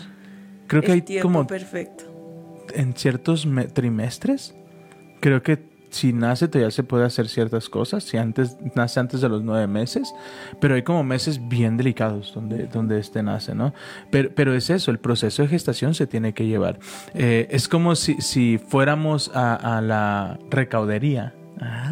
Creo 0.67 0.81
que 0.81 0.87
el 0.87 0.93
hay 0.93 1.01
tiempo 1.01 1.27
como 1.29 1.47
perfecto. 1.47 2.03
en 2.73 2.93
ciertos 2.93 3.45
me- 3.45 3.65
trimestres, 3.67 4.53
creo 5.21 5.41
que 5.41 5.57
si 5.89 6.13
nace 6.13 6.47
todavía 6.47 6.71
se 6.71 6.83
puede 6.83 7.05
hacer 7.05 7.27
ciertas 7.27 7.69
cosas, 7.69 8.03
si 8.03 8.17
antes 8.17 8.57
nace 8.75 8.99
antes 8.99 9.21
de 9.21 9.29
los 9.29 9.43
nueve 9.43 9.67
meses, 9.67 10.13
pero 10.59 10.75
hay 10.75 10.83
como 10.83 11.03
meses 11.03 11.47
bien 11.47 11.77
delicados 11.77 12.33
donde, 12.33 12.67
donde 12.67 12.99
este 12.99 13.23
nace, 13.23 13.55
¿no? 13.55 13.73
Pero, 14.11 14.31
pero 14.35 14.53
es 14.53 14.69
eso, 14.69 14.91
el 14.91 14.99
proceso 14.99 15.41
de 15.41 15.47
gestación 15.47 15.93
se 15.93 16.07
tiene 16.07 16.33
que 16.33 16.45
llevar. 16.45 16.79
Eh, 17.13 17.47
es 17.51 17.67
como 17.67 17.95
si, 17.95 18.21
si 18.21 18.57
fuéramos 18.57 19.31
a, 19.33 19.77
a 19.77 19.81
la 19.81 20.39
recaudería. 20.49 21.33
Ah. 21.59 21.91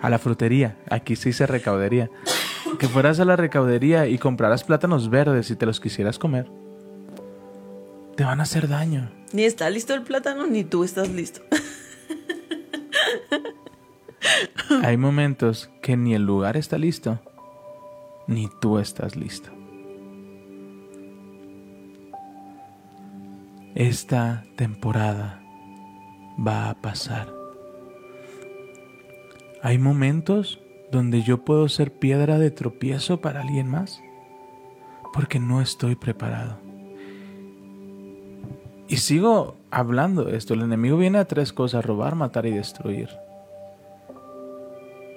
A 0.00 0.10
la 0.10 0.18
frutería, 0.18 0.76
aquí 0.90 1.16
se 1.16 1.30
dice 1.30 1.46
recaudería. 1.46 2.10
Que 2.78 2.88
fueras 2.88 3.20
a 3.20 3.24
la 3.24 3.36
recaudería 3.36 4.06
y 4.06 4.18
compraras 4.18 4.64
plátanos 4.64 5.08
verdes 5.08 5.50
y 5.50 5.56
te 5.56 5.64
los 5.64 5.80
quisieras 5.80 6.18
comer. 6.18 6.50
Te 8.16 8.24
van 8.24 8.40
a 8.40 8.42
hacer 8.42 8.68
daño. 8.68 9.10
Ni 9.32 9.44
está 9.44 9.70
listo 9.70 9.94
el 9.94 10.02
plátano, 10.02 10.46
ni 10.46 10.64
tú 10.64 10.84
estás 10.84 11.08
listo. 11.08 11.40
Hay 14.82 14.96
momentos 14.96 15.70
que 15.82 15.96
ni 15.96 16.14
el 16.14 16.24
lugar 16.24 16.56
está 16.56 16.78
listo, 16.78 17.20
ni 18.26 18.48
tú 18.60 18.78
estás 18.78 19.16
listo. 19.16 19.50
Esta 23.74 24.44
temporada 24.56 25.42
va 26.38 26.70
a 26.70 26.74
pasar. 26.74 27.32
Hay 29.62 29.78
momentos 29.78 30.60
donde 30.92 31.22
yo 31.22 31.44
puedo 31.44 31.68
ser 31.68 31.92
piedra 31.92 32.38
de 32.38 32.50
tropiezo 32.50 33.20
para 33.20 33.40
alguien 33.40 33.68
más 33.68 34.00
porque 35.12 35.38
no 35.38 35.60
estoy 35.60 35.96
preparado. 35.96 36.58
Y 38.88 38.98
sigo 38.98 39.56
hablando 39.74 40.24
de 40.24 40.36
esto. 40.36 40.54
El 40.54 40.62
enemigo 40.62 40.96
viene 40.96 41.18
a 41.18 41.24
tres 41.26 41.52
cosas, 41.52 41.84
robar, 41.84 42.14
matar 42.14 42.46
y 42.46 42.52
destruir. 42.52 43.10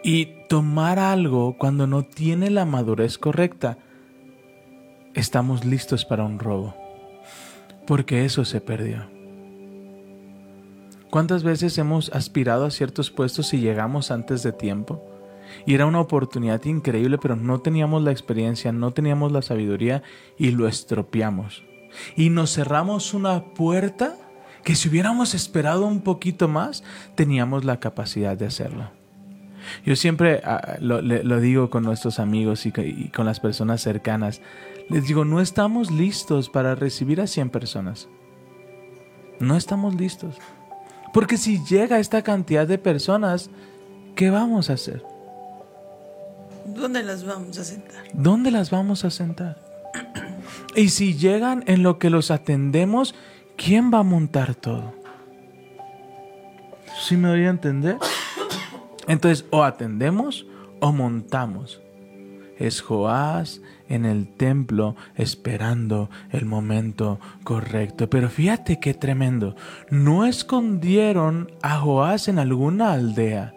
Y 0.04 0.48
tomar 0.50 1.00
algo 1.00 1.58
cuando 1.58 1.86
no 1.86 2.04
tiene 2.04 2.50
la 2.50 2.66
madurez 2.66 3.18
correcta, 3.18 3.78
estamos 5.14 5.64
listos 5.64 6.06
para 6.06 6.24
un 6.24 6.40
robo. 6.40 6.76
Porque 7.86 8.26
eso 8.26 8.46
se 8.46 8.60
perdió. 8.60 9.06
¿Cuántas 11.10 11.44
veces 11.44 11.78
hemos 11.78 12.10
aspirado 12.10 12.66
a 12.66 12.72
ciertos 12.72 13.12
puestos 13.12 13.54
y 13.54 13.60
llegamos 13.60 14.12
antes 14.12 14.44
de 14.44 14.52
tiempo? 14.52 15.04
Y 15.66 15.74
era 15.74 15.86
una 15.86 16.02
oportunidad 16.02 16.64
increíble, 16.66 17.18
pero 17.18 17.36
no 17.36 17.60
teníamos 17.62 18.04
la 18.04 18.12
experiencia, 18.12 18.72
no 18.72 18.92
teníamos 18.92 19.32
la 19.32 19.42
sabiduría 19.42 20.04
y 20.38 20.52
lo 20.52 20.68
estropeamos. 20.68 21.64
Y 22.16 22.30
nos 22.30 22.54
cerramos 22.54 23.14
una 23.14 23.54
puerta 23.54 24.18
que 24.68 24.76
si 24.76 24.90
hubiéramos 24.90 25.34
esperado 25.34 25.88
un 25.88 26.02
poquito 26.02 26.50
más, 26.50 26.84
teníamos 27.16 27.64
la 27.64 27.80
capacidad 27.80 28.36
de 28.36 28.48
hacerlo. 28.48 28.92
Yo 29.86 29.96
siempre 29.96 30.42
ah, 30.44 30.76
lo, 30.82 31.40
digo 31.40 31.70
con 31.70 31.84
nuestros 31.84 32.20
amigos 32.20 32.66
y, 32.66 32.74
y 32.76 33.08
con 33.08 33.26
las 33.26 33.40
personas 33.40 33.80
cercanas. 33.80 34.42
Les 34.90 35.08
digo, 35.08 35.24
no 35.24 35.40
estamos 35.40 35.90
listos 35.90 36.50
para 36.50 36.76
recibir 36.76 37.22
a 37.22 37.28
100 37.28 37.50
personas. 37.50 38.10
No 39.40 39.56
estamos 39.56 39.96
listos. 39.96 40.36
Porque 41.14 41.38
si 41.38 41.64
llega 41.64 42.00
esta 42.00 42.22
cantidad 42.22 42.68
de 42.68 42.78
personas, 42.78 43.50
¿qué 44.16 44.32
vamos 44.32 44.70
a 44.70 44.74
hacer? 44.74 45.02
¿Dónde 46.66 47.04
las 47.04 47.24
vamos 47.24 47.58
a 47.58 47.64
sentar? 47.64 48.04
¿Dónde 48.12 48.52
las 48.52 48.70
vamos 48.70 49.06
a 49.06 49.12
sentar? 49.12 49.64
Y 50.76 50.90
si 50.90 51.16
llegan 51.16 51.64
en 51.68 51.84
lo 51.84 52.00
que 52.00 52.10
los 52.10 52.32
atendemos, 52.32 53.16
¿quién 53.58 53.92
va 53.94 54.00
a 54.00 54.04
montar 54.04 54.56
todo? 54.56 54.94
¿Sí 57.02 57.18
me 57.18 57.28
doy 57.28 57.46
a 57.46 57.50
entender? 57.50 57.98
Entonces, 59.08 59.46
o 59.52 59.64
atendemos 59.64 60.46
o 60.80 60.92
montamos. 60.92 61.82
Es 62.58 62.82
Joás 62.82 63.62
en 63.88 64.06
el 64.06 64.28
templo 64.28 64.96
esperando 65.16 66.10
el 66.32 66.46
momento 66.46 67.20
correcto. 67.44 68.10
Pero 68.10 68.30
fíjate 68.30 68.80
qué 68.80 68.94
tremendo. 68.94 69.56
No 69.90 70.26
escondieron 70.26 71.52
a 71.62 71.78
Joás 71.80 72.28
en 72.28 72.40
alguna 72.40 72.94
aldea. 72.94 73.54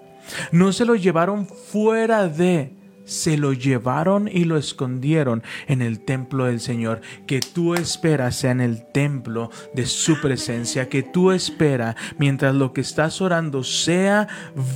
No 0.52 0.72
se 0.72 0.84
lo 0.84 0.94
llevaron 0.96 1.46
fuera 1.46 2.28
de 2.28 2.79
se 3.10 3.36
lo 3.36 3.52
llevaron 3.52 4.28
y 4.28 4.44
lo 4.44 4.56
escondieron 4.56 5.42
en 5.66 5.82
el 5.82 5.98
templo 6.00 6.44
del 6.44 6.60
Señor. 6.60 7.00
Que 7.26 7.40
tú 7.40 7.74
esperas 7.74 8.36
sea 8.36 8.52
en 8.52 8.60
el 8.60 8.86
templo 8.92 9.50
de 9.74 9.86
su 9.86 10.20
presencia. 10.20 10.88
Que 10.88 11.02
tú 11.02 11.32
esperas 11.32 11.96
mientras 12.18 12.54
lo 12.54 12.72
que 12.72 12.82
estás 12.82 13.20
orando 13.20 13.64
sea 13.64 14.28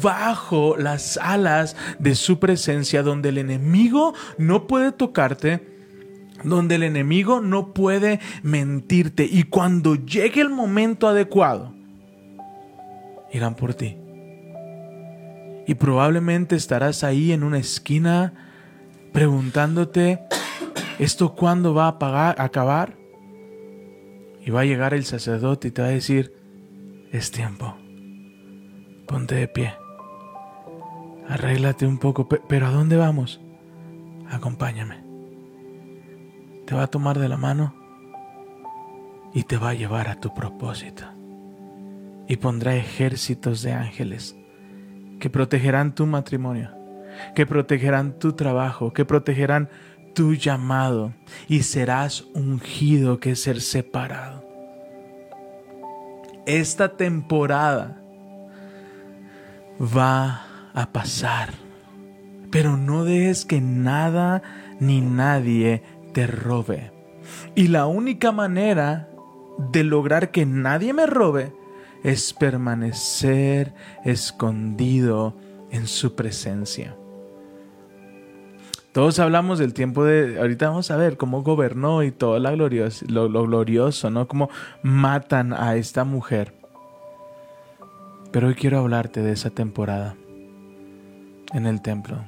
bajo 0.03 0.77
las 0.77 1.17
alas 1.17 1.77
de 2.01 2.17
su 2.17 2.41
presencia, 2.41 3.05
donde 3.05 3.29
el 3.29 3.39
enemigo 3.39 4.15
no 4.37 4.67
puede 4.67 4.91
tocarte 4.91 5.73
donde 6.43 6.75
el 6.75 6.83
enemigo 6.83 7.41
no 7.41 7.73
puede 7.73 8.21
mentirte 8.43 9.25
y 9.25 9.45
cuando 9.45 9.95
llegue 9.95 10.43
el 10.43 10.51
momento 10.51 11.09
adecuado, 11.09 11.73
irán 13.33 13.55
por 13.55 13.73
ti. 13.73 14.04
Y 15.67 15.75
probablemente 15.75 16.57
estarás 16.57 17.05
ahí 17.05 17.33
en 17.33 17.43
una 17.43 17.59
esquina 17.59 18.33
preguntándote, 19.13 20.21
¿esto 20.99 21.35
cuándo 21.35 21.73
va 21.73 21.97
a, 21.99 22.43
acabar? 22.43 22.97
Y 24.45 24.51
va 24.51 24.61
a 24.61 24.65
llegar 24.65 24.93
el 24.93 25.05
sacerdote 25.05 25.69
y 25.69 25.71
te 25.71 25.81
va 25.81 25.89
a 25.89 25.93
decir, 25.93 26.35
es 27.13 27.31
tiempo. 27.31 27.77
Ponte 29.07 29.37
de 29.37 29.49
pie. 29.49 29.75
Arréglate 31.29 31.87
un 31.87 31.99
poco, 31.99 32.29
pero 32.29 32.67
¿a 32.67 32.71
dónde 32.71 32.97
vamos? 32.97 33.41
Acompáñame. 34.31 35.03
Te 36.67 36.75
va 36.75 36.83
a 36.83 36.91
tomar 36.91 37.19
de 37.19 37.29
la 37.29 37.37
mano 37.39 37.75
y 39.33 39.45
te 39.45 39.57
va 39.57 39.71
a 39.71 39.75
llevar 39.75 40.09
a 40.09 40.21
tu 40.21 40.35
propósito. 40.35 41.05
Y 42.29 42.37
pondrá 42.37 42.77
ejércitos 42.77 43.63
de 43.63 43.73
ángeles 43.73 44.37
que 45.25 45.31
protegerán 45.31 45.95
tu 45.95 46.05
matrimonio, 46.05 46.69
que 47.35 47.47
protegerán 47.47 48.19
tu 48.19 48.35
trabajo, 48.35 48.93
que 48.93 49.07
protegerán 49.07 49.71
tu 50.15 50.35
llamado 50.35 51.15
y 51.49 51.63
serás 51.63 52.27
ungido 52.35 53.21
que 53.21 53.35
ser 53.35 53.63
separado. 53.63 54.45
Esta 56.45 56.99
temporada 56.99 58.03
va 59.81 60.43
a 60.75 60.93
pasar, 60.93 61.55
pero 62.51 62.77
no 62.77 63.05
dejes 63.05 63.47
que 63.47 63.63
nada 63.63 64.43
ni 64.79 65.01
nadie 65.01 65.83
te 66.13 66.27
robe. 66.27 66.93
Y 67.55 67.69
la 67.69 67.87
única 67.87 68.31
manera 68.31 69.09
de 69.73 69.85
lograr 69.85 70.31
que 70.33 70.45
nadie 70.45 70.93
me 70.93 71.07
robe 71.07 71.64
es 72.05 72.35
permanecer 72.35 73.75
escondido 74.05 75.35
en 75.71 75.89
su 75.89 76.15
presencia. 76.15 76.95
Todos 78.93 79.19
hablamos 79.19 79.59
del 79.59 79.75
tiempo 79.75 80.05
de, 80.05 80.39
ahorita 80.39 80.69
vamos 80.69 80.93
a 80.93 80.97
ver 80.97 81.17
cómo 81.17 81.43
gobernó 81.43 82.05
y 82.05 82.13
todo 82.13 82.39
lo 82.39 82.53
glorioso, 82.53 83.05
lo, 83.09 83.29
glorioso, 83.29 84.11
¿no? 84.11 84.29
Cómo 84.29 84.51
matan 84.83 85.53
a 85.53 85.75
esta 85.75 86.05
mujer. 86.05 86.55
Pero 88.31 88.49
hoy 88.49 88.55
quiero 88.55 88.79
hablarte 88.79 89.21
de 89.23 89.33
esa 89.33 89.51
temporada 89.51 90.15
en 91.53 91.67
el 91.67 91.83
templo. 91.83 92.19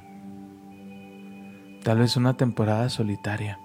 Tal 1.83 1.99
vez 1.99 2.17
una 2.17 2.35
temporada 2.35 2.89
solitaria. 2.89 3.59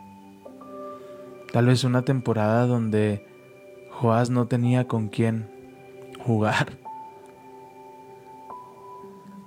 Tal 1.52 1.66
vez 1.66 1.82
una 1.84 2.02
temporada 2.02 2.66
donde 2.66 3.26
Joás 3.90 4.30
no 4.30 4.46
tenía 4.46 4.86
con 4.86 5.08
quién 5.08 5.51
jugar. 6.24 6.72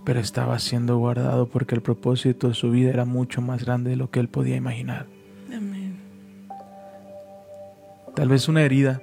Pero 0.04 0.20
estaba 0.20 0.60
siendo 0.60 0.98
guardado 0.98 1.48
porque 1.48 1.76
el 1.76 1.82
propósito 1.82 2.50
de 2.50 2.54
su 2.54 2.70
vida 2.70 2.90
era 2.90 3.06
mucho 3.06 3.42
más 3.42 3.66
grande 3.66 3.92
de 3.92 3.96
lo 3.96 4.12
que 4.12 4.20
él 4.20 4.28
podía 4.28 4.56
imaginar. 4.56 5.08
Tal 8.16 8.30
vez 8.30 8.48
una 8.48 8.62
herida, 8.62 9.02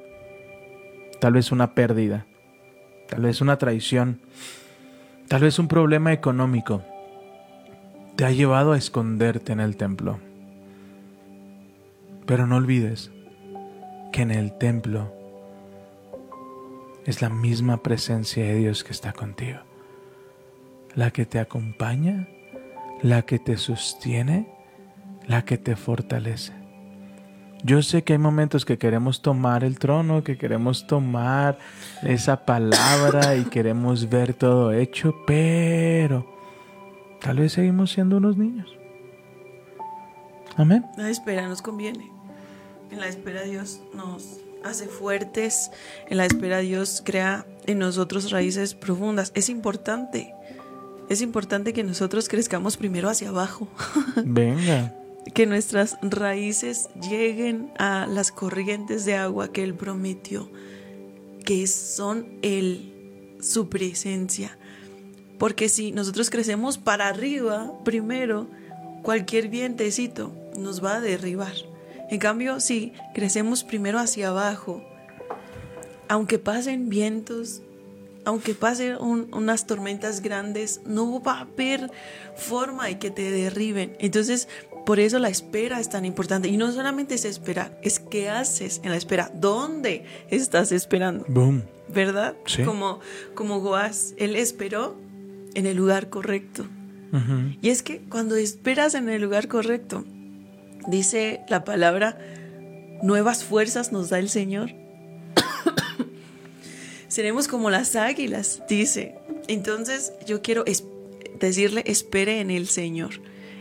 tal 1.20 1.34
vez 1.34 1.52
una 1.52 1.74
pérdida, 1.74 2.24
tal 3.10 3.22
vez 3.22 3.42
una 3.42 3.58
traición, 3.58 4.20
tal 5.28 5.42
vez 5.42 5.58
un 5.58 5.68
problema 5.68 6.14
económico 6.14 6.82
te 8.16 8.24
ha 8.24 8.30
llevado 8.30 8.72
a 8.72 8.78
esconderte 8.78 9.52
en 9.52 9.60
el 9.60 9.76
templo. 9.76 10.18
Pero 12.24 12.46
no 12.46 12.56
olvides 12.56 13.10
que 14.12 14.22
en 14.22 14.30
el 14.30 14.56
templo 14.56 15.12
es 17.06 17.22
la 17.22 17.28
misma 17.28 17.82
presencia 17.82 18.44
de 18.44 18.56
Dios 18.56 18.84
que 18.84 18.92
está 18.92 19.12
contigo. 19.12 19.60
La 20.94 21.10
que 21.10 21.26
te 21.26 21.38
acompaña, 21.38 22.28
la 23.02 23.22
que 23.22 23.38
te 23.38 23.56
sostiene, 23.56 24.48
la 25.26 25.44
que 25.44 25.58
te 25.58 25.76
fortalece. 25.76 26.52
Yo 27.64 27.80
sé 27.82 28.02
que 28.02 28.14
hay 28.14 28.18
momentos 28.18 28.64
que 28.64 28.76
queremos 28.76 29.22
tomar 29.22 29.62
el 29.62 29.78
trono, 29.78 30.24
que 30.24 30.36
queremos 30.36 30.86
tomar 30.88 31.58
esa 32.02 32.44
palabra 32.44 33.36
y 33.36 33.44
queremos 33.44 34.08
ver 34.08 34.34
todo 34.34 34.72
hecho, 34.72 35.14
pero 35.26 36.26
tal 37.20 37.38
vez 37.38 37.52
seguimos 37.52 37.92
siendo 37.92 38.16
unos 38.16 38.36
niños. 38.36 38.76
Amén. 40.56 40.84
La 40.96 41.08
espera 41.08 41.48
nos 41.48 41.62
conviene. 41.62 42.10
En 42.90 43.00
la 43.00 43.06
espera 43.06 43.42
Dios 43.42 43.80
nos 43.94 44.41
hace 44.64 44.86
fuertes. 44.86 45.70
En 46.08 46.16
la 46.16 46.26
espera 46.26 46.58
Dios 46.58 47.02
crea 47.04 47.46
en 47.66 47.78
nosotros 47.78 48.30
raíces 48.30 48.74
profundas. 48.74 49.32
Es 49.34 49.48
importante. 49.48 50.34
Es 51.08 51.20
importante 51.20 51.72
que 51.72 51.84
nosotros 51.84 52.28
crezcamos 52.28 52.76
primero 52.76 53.08
hacia 53.08 53.28
abajo. 53.28 53.68
Venga. 54.24 54.94
que 55.34 55.46
nuestras 55.46 55.98
raíces 56.02 56.88
lleguen 57.08 57.70
a 57.78 58.06
las 58.06 58.32
corrientes 58.32 59.04
de 59.04 59.14
agua 59.14 59.52
que 59.52 59.62
Él 59.62 59.74
prometió, 59.74 60.50
que 61.44 61.66
son 61.66 62.26
Él, 62.42 62.92
su 63.40 63.68
presencia. 63.68 64.58
Porque 65.38 65.68
si 65.68 65.92
nosotros 65.92 66.30
crecemos 66.30 66.78
para 66.78 67.08
arriba 67.08 67.72
primero, 67.84 68.48
cualquier 69.02 69.48
vientecito 69.48 70.32
nos 70.56 70.84
va 70.84 70.96
a 70.96 71.00
derribar. 71.00 71.71
En 72.12 72.18
cambio, 72.18 72.60
si 72.60 72.92
crecemos 73.14 73.64
primero 73.64 73.98
hacia 73.98 74.28
abajo, 74.28 74.84
aunque 76.08 76.38
pasen 76.38 76.90
vientos, 76.90 77.62
aunque 78.26 78.54
pase 78.54 78.96
un- 78.98 79.28
unas 79.32 79.66
tormentas 79.66 80.20
grandes, 80.20 80.82
no 80.84 81.22
va 81.22 81.38
a 81.38 81.40
haber 81.40 81.90
forma 82.36 82.86
de 82.86 82.98
que 82.98 83.10
te 83.10 83.30
derriben. 83.30 83.96
Entonces, 83.98 84.46
por 84.84 85.00
eso 85.00 85.18
la 85.18 85.30
espera 85.30 85.80
es 85.80 85.88
tan 85.88 86.04
importante. 86.04 86.48
Y 86.48 86.58
no 86.58 86.70
solamente 86.70 87.14
es 87.14 87.24
esperar, 87.24 87.78
es 87.82 87.98
qué 87.98 88.28
haces 88.28 88.82
en 88.84 88.90
la 88.90 88.96
espera. 88.98 89.30
¿Dónde 89.34 90.04
estás 90.28 90.70
esperando? 90.70 91.24
Boom. 91.28 91.62
¿Verdad? 91.88 92.36
Sí. 92.44 92.62
Como, 92.62 93.00
como 93.34 93.60
Goaz, 93.60 94.12
él 94.18 94.36
esperó 94.36 94.96
en 95.54 95.64
el 95.64 95.78
lugar 95.78 96.10
correcto. 96.10 96.66
Y 97.62 97.68
es 97.70 97.82
que 97.82 98.00
cuando 98.08 98.36
esperas 98.36 98.94
en 98.94 99.08
el 99.08 99.20
lugar 99.22 99.46
correcto, 99.48 100.04
dice 100.88 101.40
la 101.48 101.64
palabra, 101.64 102.18
nuevas 103.02 103.44
fuerzas 103.44 103.92
nos 103.92 104.08
da 104.10 104.18
el 104.18 104.28
Señor. 104.28 104.70
Seremos 107.08 107.48
como 107.48 107.70
las 107.70 107.96
águilas, 107.96 108.62
dice. 108.68 109.16
Entonces 109.48 110.12
yo 110.26 110.40
quiero 110.42 110.64
decirle, 111.38 111.82
espere 111.86 112.40
en 112.40 112.50
el 112.50 112.68
Señor. 112.68 113.20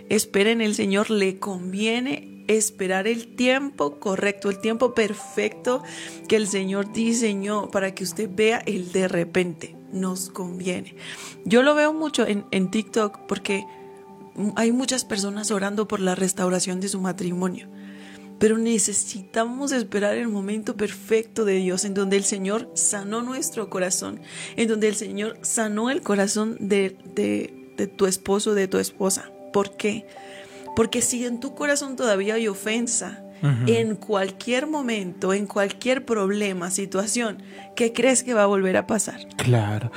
Espere 0.10 0.52
en 0.52 0.62
el 0.62 0.76
Señor, 0.76 1.10
le 1.10 1.40
conviene 1.40 2.44
esperar 2.48 3.08
el 3.08 3.36
tiempo 3.36 4.00
correcto, 4.00 4.50
el 4.50 4.60
tiempo 4.60 4.94
perfecto 4.94 5.84
que 6.28 6.36
el 6.36 6.48
Señor 6.48 6.92
diseñó 6.92 7.70
para 7.72 7.96
que 7.96 8.04
usted 8.04 8.30
vea 8.32 8.62
el 8.66 8.92
de 8.92 9.08
repente. 9.08 9.76
Nos 9.92 10.30
conviene. 10.30 10.96
Yo 11.44 11.64
lo 11.64 11.76
veo 11.76 11.92
mucho 11.92 12.26
en, 12.26 12.46
en 12.52 12.72
TikTok 12.72 13.26
porque 13.28 13.66
hay 14.56 14.72
muchas 14.72 15.06
personas 15.06 15.52
orando 15.52 15.88
por 15.88 16.00
la 16.00 16.16
restauración 16.16 16.80
de 16.80 16.90
su 16.90 17.02
matrimonio. 17.02 17.68
Pero 18.40 18.58
necesitamos 18.58 19.72
esperar 19.72 20.16
el 20.16 20.28
momento 20.28 20.76
perfecto 20.76 21.46
de 21.46 21.58
Dios, 21.58 21.86
en 21.86 21.94
donde 21.94 22.18
el 22.18 22.24
Señor 22.24 22.72
sanó 22.74 23.22
nuestro 23.22 23.70
corazón, 23.70 24.20
en 24.56 24.68
donde 24.68 24.88
el 24.88 24.96
Señor 24.96 25.38
sanó 25.44 25.92
el 25.92 26.02
corazón 26.02 26.58
de, 26.60 26.98
de, 27.14 27.74
de 27.78 27.88
tu 27.88 28.08
esposo, 28.08 28.56
de 28.56 28.68
tu 28.68 28.80
esposa. 28.80 29.32
¿Por 29.54 29.78
qué? 29.78 30.08
Porque 30.76 31.02
si 31.02 31.26
en 31.26 31.40
tu 31.40 31.54
corazón 31.54 31.96
todavía 31.96 32.36
hay 32.36 32.48
ofensa, 32.48 33.24
en 33.66 33.96
cualquier 33.96 34.68
momento, 34.68 35.34
en 35.34 35.48
cualquier 35.48 36.06
problema, 36.06 36.70
situación, 36.70 37.42
¿qué 37.76 37.92
crees 37.92 38.24
que 38.24 38.36
va 38.36 38.44
a 38.44 38.48
volver 38.48 38.78
a 38.78 38.86
pasar? 38.86 39.28
Claro. 39.38 39.92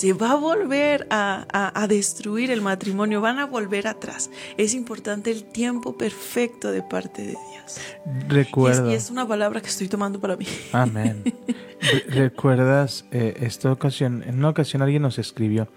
Se 0.00 0.12
va 0.14 0.30
a 0.32 0.34
volver 0.36 1.06
a, 1.10 1.44
a- 1.52 1.82
a 1.82 1.86
destruir 1.86 2.50
el 2.50 2.62
matrimonio, 2.62 3.20
van 3.20 3.38
a 3.38 3.44
volver 3.46 3.86
atrás. 3.86 4.30
Es 4.56 4.72
importante 4.74 5.30
el 5.30 5.44
tiempo 5.44 5.98
perfecto 5.98 6.72
de 6.72 6.82
parte 6.82 7.20
de 7.22 7.28
Dios. 7.32 7.78
Y 8.06 8.20
es, 8.22 8.28
Recuerdo. 8.28 8.90
y 8.90 8.94
es 8.94 9.10
una 9.10 9.28
palabra 9.28 9.60
que 9.60 9.68
estoy 9.68 9.88
tomando 9.88 10.18
para 10.18 10.36
mí. 10.36 10.46
Amén. 10.72 11.22
Re- 11.80 12.04
¿Recuerdas 12.08 13.04
eh, 13.10 13.36
esta 13.40 13.70
ocasión? 13.70 14.22
En 14.26 14.38
una 14.38 14.48
ocasión 14.48 14.80
alguien 14.80 15.02
nos 15.02 15.18
escribió, 15.18 15.68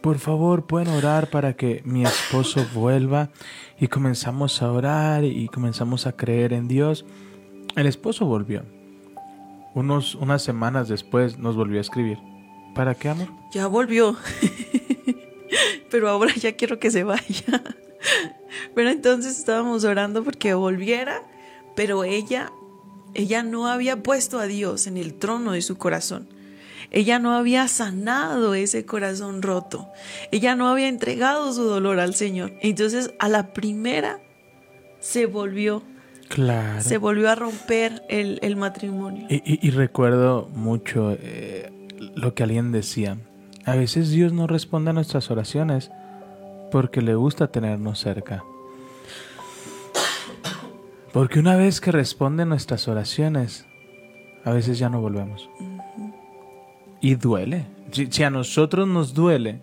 por 0.00 0.18
favor 0.18 0.66
pueden 0.66 0.88
orar 0.88 1.28
para 1.30 1.54
que 1.54 1.82
mi 1.84 2.04
esposo 2.04 2.64
vuelva 2.74 3.30
y 3.80 3.88
comenzamos 3.88 4.62
a 4.62 4.70
orar 4.70 5.24
y 5.24 5.48
comenzamos 5.48 6.06
a 6.06 6.12
creer 6.12 6.52
en 6.52 6.68
Dios. 6.68 7.04
El 7.74 7.86
esposo 7.86 8.26
volvió. 8.26 8.62
Unos, 9.74 10.14
unas 10.14 10.42
semanas 10.42 10.86
después 10.88 11.38
nos 11.38 11.56
volvió 11.56 11.78
a 11.78 11.80
escribir. 11.82 12.18
¿Para 12.76 12.94
qué, 12.94 13.08
amor? 13.08 13.28
Ya 13.52 13.66
volvió. 13.66 14.16
Pero 15.90 16.08
ahora 16.08 16.34
ya 16.34 16.52
quiero 16.52 16.78
que 16.78 16.90
se 16.90 17.04
vaya. 17.04 17.62
Pero 18.74 18.90
entonces 18.90 19.38
estábamos 19.38 19.84
orando 19.84 20.22
porque 20.22 20.54
volviera, 20.54 21.22
pero 21.74 22.04
ella 22.04 22.50
ella 23.14 23.42
no 23.42 23.66
había 23.66 24.02
puesto 24.02 24.38
a 24.38 24.46
Dios 24.46 24.86
en 24.86 24.96
el 24.98 25.14
trono 25.14 25.52
de 25.52 25.62
su 25.62 25.76
corazón. 25.78 26.28
Ella 26.90 27.18
no 27.18 27.34
había 27.34 27.66
sanado 27.68 28.54
ese 28.54 28.84
corazón 28.84 29.42
roto. 29.42 29.88
Ella 30.30 30.54
no 30.54 30.68
había 30.68 30.88
entregado 30.88 31.52
su 31.52 31.62
dolor 31.64 31.98
al 31.98 32.14
Señor. 32.14 32.52
Entonces, 32.60 33.12
a 33.18 33.28
la 33.28 33.52
primera 33.54 34.20
se 35.00 35.26
volvió, 35.26 35.82
Claro. 36.28 36.80
se 36.82 36.98
volvió 36.98 37.30
a 37.30 37.34
romper 37.34 38.02
el, 38.08 38.38
el 38.42 38.56
matrimonio. 38.56 39.26
Y, 39.30 39.36
y- 39.36 39.58
y 39.66 39.70
recuerdo 39.70 40.48
mucho 40.54 41.16
eh, 41.18 41.72
lo 42.14 42.34
que 42.34 42.42
alguien 42.42 42.72
decía. 42.72 43.18
A 43.64 43.74
veces 43.74 44.10
Dios 44.10 44.32
no 44.32 44.46
responde 44.46 44.90
a 44.90 44.94
nuestras 44.94 45.30
oraciones 45.30 45.90
porque 46.70 47.02
le 47.02 47.14
gusta 47.14 47.48
tenernos 47.48 47.98
cerca. 47.98 48.44
Porque 51.12 51.38
una 51.38 51.56
vez 51.56 51.80
que 51.80 51.92
responde 51.92 52.44
nuestras 52.44 52.88
oraciones, 52.88 53.66
a 54.44 54.52
veces 54.52 54.78
ya 54.78 54.90
no 54.90 55.00
volvemos. 55.00 55.48
Y 57.00 57.14
duele. 57.14 57.66
Si, 57.90 58.22
a 58.22 58.30
nosotros 58.30 58.86
nos 58.86 59.14
duele 59.14 59.60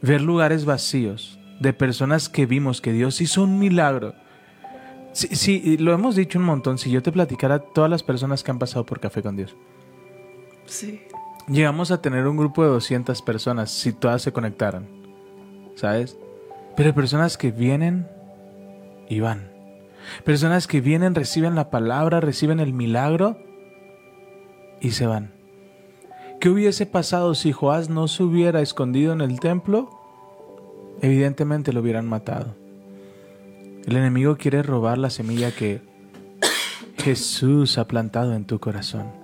ver 0.00 0.20
lugares 0.20 0.64
vacíos 0.64 1.38
de 1.60 1.72
personas 1.72 2.28
que 2.28 2.46
vimos 2.46 2.80
que 2.80 2.92
Dios 2.92 3.20
hizo 3.20 3.44
un 3.44 3.58
milagro. 3.58 4.14
Sí, 5.12 5.28
sí, 5.36 5.76
lo 5.78 5.92
hemos 5.92 6.16
dicho 6.16 6.38
un 6.38 6.44
montón. 6.44 6.76
Si 6.76 6.90
yo 6.90 7.02
te 7.02 7.12
platicara 7.12 7.60
todas 7.60 7.90
las 7.90 8.02
personas 8.02 8.42
que 8.42 8.50
han 8.50 8.58
pasado 8.58 8.84
por 8.84 8.98
Café 8.98 9.22
con 9.22 9.36
Dios, 9.36 9.54
Llegamos 11.48 11.90
a 11.90 12.00
tener 12.00 12.26
un 12.26 12.36
grupo 12.36 12.62
de 12.62 12.70
200 12.70 13.20
personas 13.22 13.70
si 13.70 13.92
todas 13.92 14.22
se 14.22 14.32
conectaran, 14.32 14.88
¿sabes? 15.74 16.16
Pero 16.76 16.88
hay 16.88 16.92
personas 16.94 17.36
que 17.36 17.50
vienen 17.50 18.08
y 19.08 19.20
van. 19.20 19.50
Personas 20.24 20.66
que 20.66 20.80
vienen, 20.80 21.14
reciben 21.14 21.54
la 21.54 21.70
palabra, 21.70 22.20
reciben 22.20 22.60
el 22.60 22.72
milagro 22.72 23.38
y 24.80 24.92
se 24.92 25.06
van. 25.06 25.32
¿Qué 26.40 26.48
hubiese 26.48 26.86
pasado 26.86 27.34
si 27.34 27.52
Joás 27.52 27.88
no 27.88 28.08
se 28.08 28.22
hubiera 28.22 28.60
escondido 28.60 29.12
en 29.12 29.20
el 29.20 29.38
templo? 29.38 29.90
Evidentemente 31.00 31.72
lo 31.72 31.80
hubieran 31.80 32.08
matado. 32.08 32.56
El 33.86 33.96
enemigo 33.96 34.36
quiere 34.36 34.62
robar 34.62 34.98
la 34.98 35.10
semilla 35.10 35.52
que 35.52 35.82
Jesús 36.98 37.78
ha 37.78 37.86
plantado 37.86 38.34
en 38.34 38.44
tu 38.44 38.58
corazón. 38.58 39.21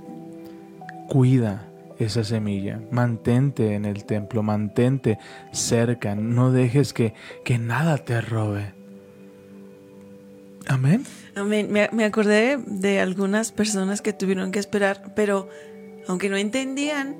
Cuida 1.08 1.68
esa 1.98 2.22
semilla, 2.22 2.80
mantente 2.92 3.74
en 3.74 3.84
el 3.84 4.04
templo, 4.04 4.42
mantente 4.42 5.18
cerca, 5.50 6.14
no 6.14 6.52
dejes 6.52 6.92
que, 6.92 7.14
que 7.44 7.58
nada 7.58 7.98
te 7.98 8.20
robe. 8.20 8.74
Amén. 10.68 11.04
Amén. 11.34 11.72
Me, 11.72 11.88
me 11.92 12.04
acordé 12.04 12.58
de 12.58 13.00
algunas 13.00 13.52
personas 13.52 14.02
que 14.02 14.12
tuvieron 14.12 14.52
que 14.52 14.58
esperar, 14.58 15.12
pero 15.16 15.48
aunque 16.06 16.28
no 16.28 16.36
entendían, 16.36 17.16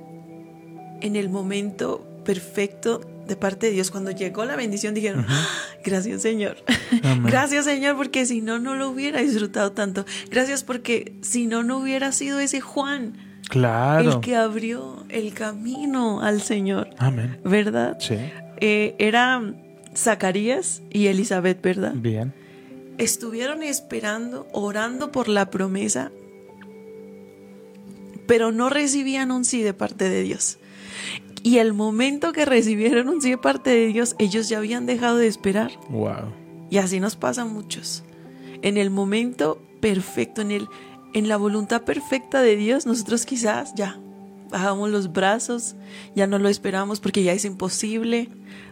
en 1.01 1.17
el 1.17 1.29
momento 1.29 2.07
perfecto 2.25 3.01
de 3.27 3.37
parte 3.37 3.67
de 3.67 3.73
Dios, 3.73 3.91
cuando 3.91 4.11
llegó 4.11 4.45
la 4.45 4.57
bendición, 4.57 4.95
dijeron, 4.95 5.25
"Ah, 5.29 5.49
gracias 5.85 6.23
Señor. 6.23 6.57
Amén. 7.03 7.25
Gracias 7.27 7.65
Señor, 7.67 7.97
porque 7.97 8.25
si 8.27 8.41
no, 8.41 8.59
no 8.59 8.75
lo 8.75 8.89
hubiera 8.89 9.21
disfrutado 9.21 9.73
tanto. 9.73 10.05
Gracias 10.31 10.65
porque 10.65 11.15
si 11.21 11.47
no, 11.47 11.63
no 11.63 11.79
hubiera 11.79 12.13
sido 12.13 12.39
ese 12.39 12.61
Juan 12.61 13.28
Claro. 13.49 14.13
el 14.13 14.21
que 14.21 14.37
abrió 14.37 15.05
el 15.09 15.33
camino 15.33 16.21
al 16.21 16.43
Señor, 16.43 16.91
Amén. 16.99 17.41
¿verdad? 17.45 17.97
Sí. 18.01 18.17
Eh, 18.61 18.95
era 18.99 19.43
Zacarías 19.97 20.83
y 20.91 21.07
Elizabeth, 21.07 21.61
¿verdad? 21.63 21.93
Bien. 21.95 22.33
estuvieron 22.99 23.63
esperando, 23.63 24.47
orando 24.53 25.13
por 25.13 25.29
la 25.29 25.51
promesa, 25.51 26.11
pero 28.27 28.53
no 28.53 28.69
recibían 28.69 29.31
un 29.31 29.45
sí 29.45 29.63
de 29.63 29.73
parte 29.73 30.09
de 30.09 30.23
Dios. 30.23 30.59
Y 31.43 31.59
el 31.59 31.73
momento 31.73 32.33
que 32.33 32.45
recibieron 32.45 33.09
un 33.09 33.23
sí 33.23 33.31
de 33.31 33.39
parte 33.39 33.71
de 33.71 33.87
Dios, 33.87 34.17
ellos 34.19 34.49
ya 34.49 34.59
habían 34.59 34.85
dejado 34.87 35.17
de 35.17 35.29
esperar. 35.29 35.71
Wow. 35.89 36.33
Y 36.71 36.79
así 36.79 37.01
nos 37.01 37.17
pasa 37.17 37.43
a 37.43 37.45
muchos. 37.47 38.03
En 38.63 38.77
el 38.77 38.91
momento 38.91 39.63
perfecto, 39.81 40.43
en, 40.43 40.51
el, 40.51 40.69
en 41.13 41.29
la 41.29 41.37
voluntad 41.37 41.83
perfecta 41.83 42.43
de 42.43 42.57
Dios, 42.57 42.87
nosotros 42.87 43.27
quizás 43.27 43.75
ya 43.75 43.99
bajamos 44.51 44.91
los 44.91 45.13
brazos, 45.13 45.77
ya 46.15 46.27
no 46.27 46.39
lo 46.39 46.49
esperamos 46.49 47.01
porque 47.01 47.23
ya 47.23 47.33
es 47.33 47.45
imposible, 47.45 48.29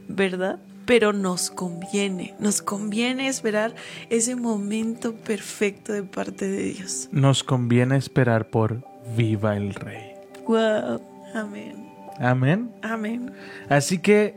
¿verdad? 0.08 0.58
Pero 0.84 1.12
nos 1.12 1.50
conviene, 1.50 2.34
nos 2.38 2.62
conviene 2.62 3.28
esperar 3.28 3.74
ese 4.08 4.36
momento 4.36 5.14
perfecto 5.14 5.92
de 5.92 6.04
parte 6.04 6.48
de 6.48 6.62
Dios. 6.72 7.08
Nos 7.10 7.42
conviene 7.42 7.96
esperar 7.96 8.48
por 8.48 8.84
viva 9.16 9.56
el 9.56 9.74
Rey. 9.74 10.12
Wow, 10.46 11.00
amén, 11.34 11.86
Amén. 12.20 12.70
amén. 12.82 13.32
Así 13.68 13.98
que, 13.98 14.36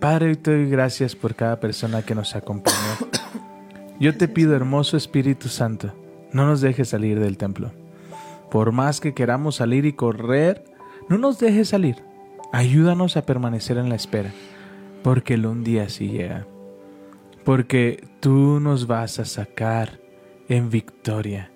Padre, 0.00 0.34
te 0.36 0.50
doy 0.50 0.68
gracias 0.68 1.14
por 1.14 1.34
cada 1.34 1.60
persona 1.60 2.02
que 2.02 2.14
nos 2.14 2.34
acompañó. 2.34 2.76
Yo 4.00 4.16
te 4.16 4.28
pido, 4.28 4.56
hermoso 4.56 4.96
Espíritu 4.96 5.48
Santo, 5.48 5.94
no 6.32 6.46
nos 6.46 6.60
dejes 6.60 6.88
salir 6.88 7.18
del 7.20 7.36
templo. 7.36 7.72
Por 8.50 8.72
más 8.72 9.00
que 9.00 9.14
queramos 9.14 9.56
salir 9.56 9.86
y 9.86 9.92
correr, 9.92 10.64
no 11.08 11.18
nos 11.18 11.38
dejes 11.38 11.68
salir. 11.68 11.96
Ayúdanos 12.52 13.16
a 13.16 13.26
permanecer 13.26 13.78
en 13.78 13.88
la 13.88 13.94
espera, 13.94 14.32
porque 15.02 15.34
el 15.34 15.46
un 15.46 15.62
día 15.62 15.88
sí 15.88 16.08
llega. 16.08 16.46
Porque 17.44 18.04
tú 18.20 18.60
nos 18.60 18.86
vas 18.86 19.18
a 19.18 19.24
sacar 19.24 20.00
en 20.48 20.68
victoria 20.70 21.50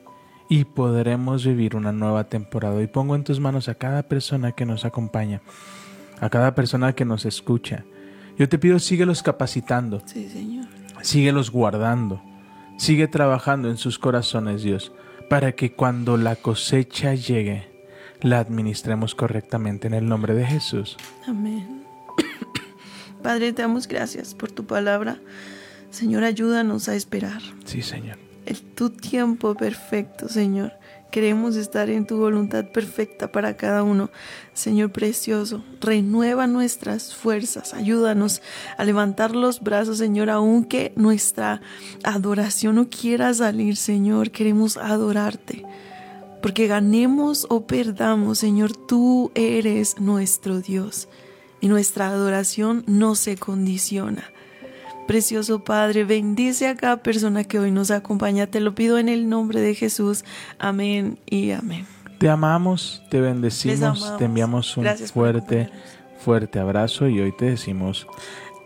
y 0.49 0.65
podremos 0.65 1.45
vivir 1.45 1.75
una 1.77 1.93
nueva 1.93 2.25
temporada. 2.25 2.81
Y 2.81 2.87
pongo 2.87 3.17
en 3.17 3.25
tus 3.25 3.41
manos 3.41 3.69
a 3.69 3.75
cada 3.75 4.05
persona 4.05 4.53
que 4.53 4.67
nos 4.67 4.85
acompaña, 4.85 5.43
a 6.21 6.31
cada 6.31 6.55
persona 6.55 6.93
que 6.95 7.05
nos 7.05 7.25
escucha. 7.27 7.85
Yo 8.39 8.49
te 8.49 8.59
pido, 8.59 8.79
síguelos 8.79 9.23
capacitando, 9.23 10.01
Sí, 10.07 10.29
Señor. 10.29 10.67
síguelos 11.03 11.51
guardando, 11.51 12.21
sigue 12.77 13.09
trabajando 13.09 13.69
en 13.71 13.77
sus 13.77 13.99
corazones, 13.99 14.63
Dios, 14.63 14.93
para 15.29 15.53
que 15.53 15.73
cuando 15.73 16.17
la 16.17 16.37
cosecha 16.37 17.15
llegue, 17.15 17.69
la 18.21 18.39
administremos 18.39 19.15
correctamente 19.15 19.87
en 19.87 19.95
el 19.95 20.07
nombre 20.07 20.35
de 20.35 20.47
Jesús. 20.47 20.97
Amén. 21.27 21.83
Padre, 23.23 23.53
te 23.53 23.63
damos 23.63 23.87
gracias 23.89 24.35
por 24.35 24.51
tu 24.51 24.65
palabra. 24.67 25.19
Señor, 25.91 26.25
ayúdanos 26.25 26.89
a 26.89 26.97
esperar 26.97 27.41
Sí, 27.65 27.81
Señor. 27.83 28.19
el 28.47 28.61
tu 28.61 28.91
tiempo 28.91 29.55
perfecto, 29.55 30.29
Señor. 30.29 30.73
Queremos 31.15 31.55
estar 31.55 31.91
en 31.91 32.07
tu 32.07 32.17
voluntad 32.17 32.65
perfecta 32.65 33.31
para 33.31 33.57
cada 33.57 33.85
uno. 33.85 34.11
Señor 34.53 34.91
precioso, 34.91 35.63
renueva 35.81 36.49
nuestras 36.49 37.15
fuerzas. 37.15 37.73
Ayúdanos 37.73 38.43
a 38.77 38.85
levantar 38.85 39.37
los 39.37 39.61
brazos, 39.61 39.99
Señor, 39.99 40.29
aunque 40.29 40.93
nuestra 40.97 41.63
adoración 42.03 42.75
no 42.75 42.89
quiera 42.91 43.33
salir, 43.33 43.77
Señor. 43.77 44.33
Queremos 44.33 44.77
adorarte. 44.77 45.65
Porque 46.43 46.67
ganemos 46.67 47.47
o 47.49 47.65
perdamos, 47.65 48.41
Señor, 48.41 48.77
tú 48.77 49.31
eres 49.37 50.01
nuestro 50.01 50.61
Dios. 50.61 51.07
Y 51.61 51.69
nuestra 51.69 52.09
adoración 52.09 52.83
no 52.89 53.15
se 53.15 53.37
condiciona. 53.37 54.34
Precioso 55.07 55.63
Padre, 55.65 56.05
bendice 56.05 56.69
a 56.69 56.77
cada 56.77 56.99
persona 56.99 57.45
que 57.45 57.59
hoy 57.59 57.71
nos 57.71 57.91
acompaña. 57.91 58.47
Te 58.47 58.61
lo 58.61 58.75
pido 58.75 58.99
en 58.99 59.09
el 59.09 59.29
nombre 59.29 59.61
de 59.61 59.75
Jesús. 59.75 60.25
Amén 60.59 61.19
y 61.27 61.51
amén. 61.51 61.87
Te 62.19 62.29
amamos, 62.29 63.03
te 63.11 63.21
bendecimos, 63.21 63.83
amamos. 63.83 64.17
te 64.19 64.25
enviamos 64.25 64.77
un 64.77 64.85
Gracias 64.85 65.13
fuerte, 65.13 65.69
fuerte 66.19 66.59
abrazo 66.59 67.09
y 67.09 67.21
hoy 67.21 67.33
te 67.37 67.47
decimos 67.47 68.07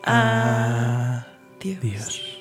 Adiós. 0.05 1.25
adiós. 1.61 2.38